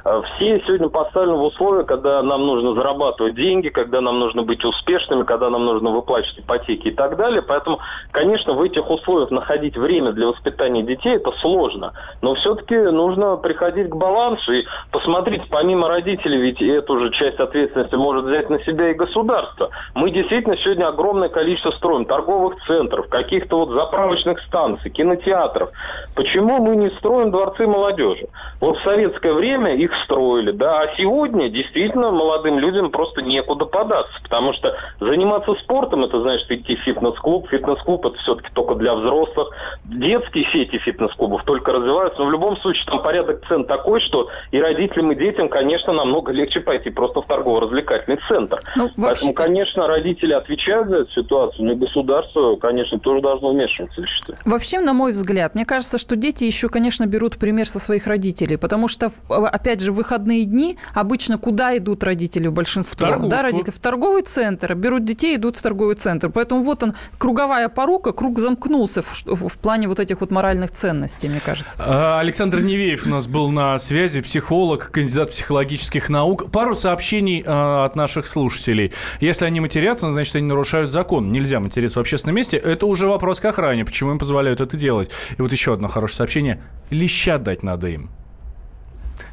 А 0.04 0.22
все 0.22 0.62
сегодня 0.66 0.90
поставлены 0.90 1.38
в 1.38 1.44
условия, 1.44 1.84
когда 1.84 2.22
нам 2.22 2.46
нужно 2.46 2.74
зарабатывать 2.74 3.36
деньги, 3.36 3.70
когда 3.70 4.02
нам 4.02 4.20
нужно 4.20 4.44
быть 4.44 4.64
успешными, 4.64 5.24
когда 5.24 5.50
нам 5.50 5.66
нужно 5.66 5.92
выплачивать 5.92 6.40
ипотеки 6.40 6.90
и 6.90 6.92
так 6.92 7.18
далее. 7.18 7.42
Поэтому, 7.42 7.80
конечно, 8.12 8.54
в 8.54 8.62
этих 8.62 8.90
условиях 8.90 9.32
находить 9.32 9.78
время 9.78 10.12
для 10.12 10.28
воспитания 10.28 10.84
детей 10.84 11.16
это 11.16 11.32
сложно. 11.42 11.94
Но 12.22 12.36
все-таки 12.36 12.76
нужно 12.76 13.38
приходить 13.38 13.90
к 13.90 13.96
балансу 13.96 14.54
и 14.54 14.66
посмотреть, 14.92 15.44
помимо 15.50 15.88
родителей, 15.88 16.40
ведь 16.40 16.62
эту 16.62 17.00
же 17.00 17.12
часть 17.12 17.40
ответственности 17.40 17.96
может 17.96 18.26
взять 18.26 18.50
на 18.50 18.60
себя 18.64 18.92
и 18.92 18.94
государство. 18.94 19.07
Мы 19.94 20.12
действительно 20.12 20.58
сегодня 20.58 20.88
огромное 20.88 21.30
количество 21.30 21.72
строим 21.72 22.06
торговых 22.06 22.56
центров, 22.66 23.08
каких-то 23.10 23.66
вот 23.66 23.70
заправочных 23.72 24.40
станций, 24.42 24.92
кинотеатров. 24.92 25.70
Почему 26.16 26.60
мы 26.60 26.76
не 26.76 26.90
строим 26.92 27.32
дворцы 27.32 27.68
молодежи? 27.68 28.28
Вот 28.60 28.78
в 28.78 28.84
советское 28.84 29.34
время 29.34 29.76
их 29.76 29.92
строили, 30.04 30.52
да, 30.52 30.82
а 30.82 30.96
сегодня 30.98 31.50
действительно 31.50 32.12
молодым 32.12 32.60
людям 32.60 32.92
просто 32.92 33.22
некуда 33.22 33.66
податься, 33.66 34.14
потому 34.24 34.54
что 34.54 34.76
заниматься 35.00 35.54
спортом, 35.56 36.04
это 36.04 36.22
значит 36.22 36.50
идти 36.52 36.76
в 36.76 36.80
фитнес-клуб, 36.82 37.48
фитнес-клуб 37.50 38.06
это 38.06 38.18
все-таки 38.18 38.50
только 38.54 38.76
для 38.76 38.96
взрослых, 38.96 39.50
детские 39.86 40.46
сети 40.52 40.78
фитнес-клубов 40.78 41.44
только 41.44 41.72
развиваются, 41.72 42.22
но 42.22 42.28
в 42.28 42.32
любом 42.32 42.58
случае 42.58 42.86
там 42.86 43.02
порядок 43.02 43.46
цен 43.48 43.66
такой, 43.66 44.02
что 44.02 44.30
и 44.52 44.62
родителям, 44.62 45.12
и 45.12 45.16
детям, 45.16 45.50
конечно, 45.50 45.94
намного 45.94 46.32
легче 46.32 46.60
пойти 46.60 46.90
просто 46.90 47.22
в 47.22 47.26
торгово-развлекательный 47.26 48.20
центр. 48.28 48.60
Ну, 48.76 48.90
вообще... 48.98 49.26
Поэтому, 49.28 49.34
конечно, 49.34 49.88
родители 49.88 50.34
отвечают 50.34 50.90
за 50.90 50.96
эту 50.98 51.12
ситуацию, 51.12 51.66
но 51.66 51.76
государство, 51.76 52.56
конечно, 52.58 53.00
тоже 53.00 53.22
должно 53.22 53.52
вмешиваться, 53.52 54.02
я 54.02 54.08
считаю. 54.08 54.40
Вообще, 54.46 54.80
на 54.80 54.94
мой 54.94 55.12
взгляд, 55.12 55.56
мне 55.56 55.66
кажется, 55.66 55.98
что 55.98 56.16
дети 56.16 56.44
еще, 56.44 56.70
конечно, 56.70 57.06
берут 57.06 57.38
пример 57.38 57.70
со 57.70 57.80
своих 57.80 58.08
родителей, 58.08 58.58
потому 58.58 58.88
что, 58.88 59.12
опять 59.30 59.82
же, 59.82 59.92
в 59.92 59.96
выходные 59.96 60.46
дни 60.46 60.78
обычно 60.94 61.38
куда 61.38 61.78
идут 61.78 62.04
родители 62.04 62.48
в 62.48 62.54
большинстве? 62.54 63.08
Торговку. 63.08 63.30
Да, 63.30 63.42
родители 63.44 63.72
в 63.72 63.80
торговый 63.80 64.22
центр, 64.24 64.74
берут 64.76 65.06
детей, 65.06 65.36
идут 65.36 65.58
в 65.58 65.62
торговый 65.62 65.96
центр. 65.96 66.30
Поэтому 66.30 66.62
вот 66.62 66.84
он, 66.84 66.94
круговая 67.18 67.70
порука, 67.70 68.14
круг 68.14 68.40
замкнулся 68.40 69.02
в, 69.02 69.26
в 69.26 69.58
плане 69.58 69.88
вот 69.88 70.00
этих 70.00 70.22
вот 70.22 70.32
моральных 70.32 70.72
ценностей, 70.72 71.30
мне 71.30 71.42
кажется. 71.44 71.80
А, 71.80 72.20
Александр 72.20 72.62
Невеев 72.62 73.06
у 73.06 73.10
нас 73.10 73.28
был 73.28 73.50
на 73.50 73.78
связи, 73.78 74.22
психолог, 74.22 74.92
кандидат 74.92 75.30
психологических 75.32 76.10
наук. 76.10 76.52
Пару 76.52 76.76
сообщений 76.76 77.42
э, 77.42 77.86
от 77.86 77.96
наших 77.96 78.26
слушателей. 78.28 78.87
Если 79.20 79.46
они 79.46 79.60
матерятся, 79.60 80.10
значит, 80.10 80.36
они 80.36 80.48
нарушают 80.48 80.90
закон. 80.90 81.32
Нельзя 81.32 81.60
материться 81.60 82.00
в 82.00 82.02
общественном 82.02 82.36
месте. 82.36 82.58
Это 82.58 82.86
уже 82.86 83.08
вопрос 83.08 83.40
к 83.40 83.46
охране, 83.46 83.86
почему 83.86 84.12
им 84.12 84.20
позволяют 84.20 84.62
это 84.62 84.78
делать. 84.78 85.12
И 85.38 85.42
вот 85.42 85.52
еще 85.52 85.74
одно 85.74 85.88
хорошее 85.88 86.18
сообщение. 86.18 86.62
Леща 86.90 87.38
дать 87.38 87.64
надо 87.64 87.88
им. 87.88 88.10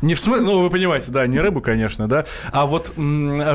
Не 0.04 0.12
в 0.12 0.20
смысле, 0.20 0.44
ну, 0.44 0.60
вы 0.60 0.68
понимаете, 0.68 1.10
да, 1.10 1.26
не 1.26 1.40
рыбу, 1.40 1.62
конечно, 1.62 2.06
да, 2.06 2.26
а 2.52 2.66
вот 2.66 2.92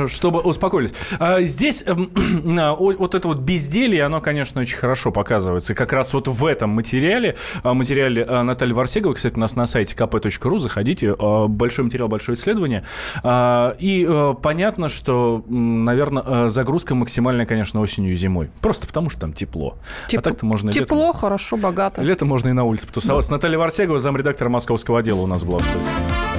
чтобы 0.07 0.39
успокоились. 0.39 0.93
А 1.19 1.41
здесь 1.41 1.83
эм, 1.85 2.09
вот 2.79 3.13
это 3.13 3.27
вот 3.27 3.39
безделье, 3.39 4.03
оно, 4.03 4.19
конечно, 4.19 4.61
очень 4.61 4.77
хорошо 4.77 5.11
показывается. 5.11 5.73
И 5.73 5.75
как 5.75 5.93
раз 5.93 6.11
вот 6.13 6.27
в 6.27 6.45
этом 6.45 6.71
материале, 6.71 7.35
а, 7.61 7.75
материале 7.75 8.25
а, 8.27 8.41
Натальи 8.41 8.73
Варсеговой, 8.73 9.15
кстати, 9.15 9.35
у 9.35 9.39
нас 9.39 9.55
на 9.55 9.67
сайте 9.67 9.95
kp.ru, 9.95 10.57
заходите, 10.57 11.15
большой 11.47 11.85
материал, 11.85 12.07
большое 12.07 12.35
исследование. 12.35 12.83
И 13.23 14.05
э, 14.09 14.33
понятно, 14.41 14.89
что, 14.89 15.43
наверное, 15.47 16.49
загрузка 16.49 16.95
максимальная, 16.95 17.45
конечно, 17.45 17.79
осенью 17.79 18.13
и 18.13 18.15
зимой. 18.15 18.49
Просто 18.61 18.87
потому, 18.87 19.09
что 19.09 19.21
там 19.21 19.33
тепло. 19.33 19.77
Теп... 20.07 20.21
А 20.21 20.23
так-то 20.23 20.45
можно 20.45 20.71
Тепло, 20.71 21.07
летом... 21.07 21.19
хорошо, 21.19 21.57
богато. 21.57 22.01
Летом 22.01 22.27
можно 22.27 22.49
и 22.49 22.53
на 22.53 22.63
улице 22.63 22.87
потусоваться. 22.87 23.29
Да. 23.29 23.35
Наталья 23.35 23.57
Варсегова, 23.59 23.99
замредактора 23.99 24.49
московского 24.49 24.99
отдела 24.99 25.21
у 25.21 25.27
нас 25.27 25.43
была 25.43 25.59
в 25.59 25.63
студии. 25.63 26.38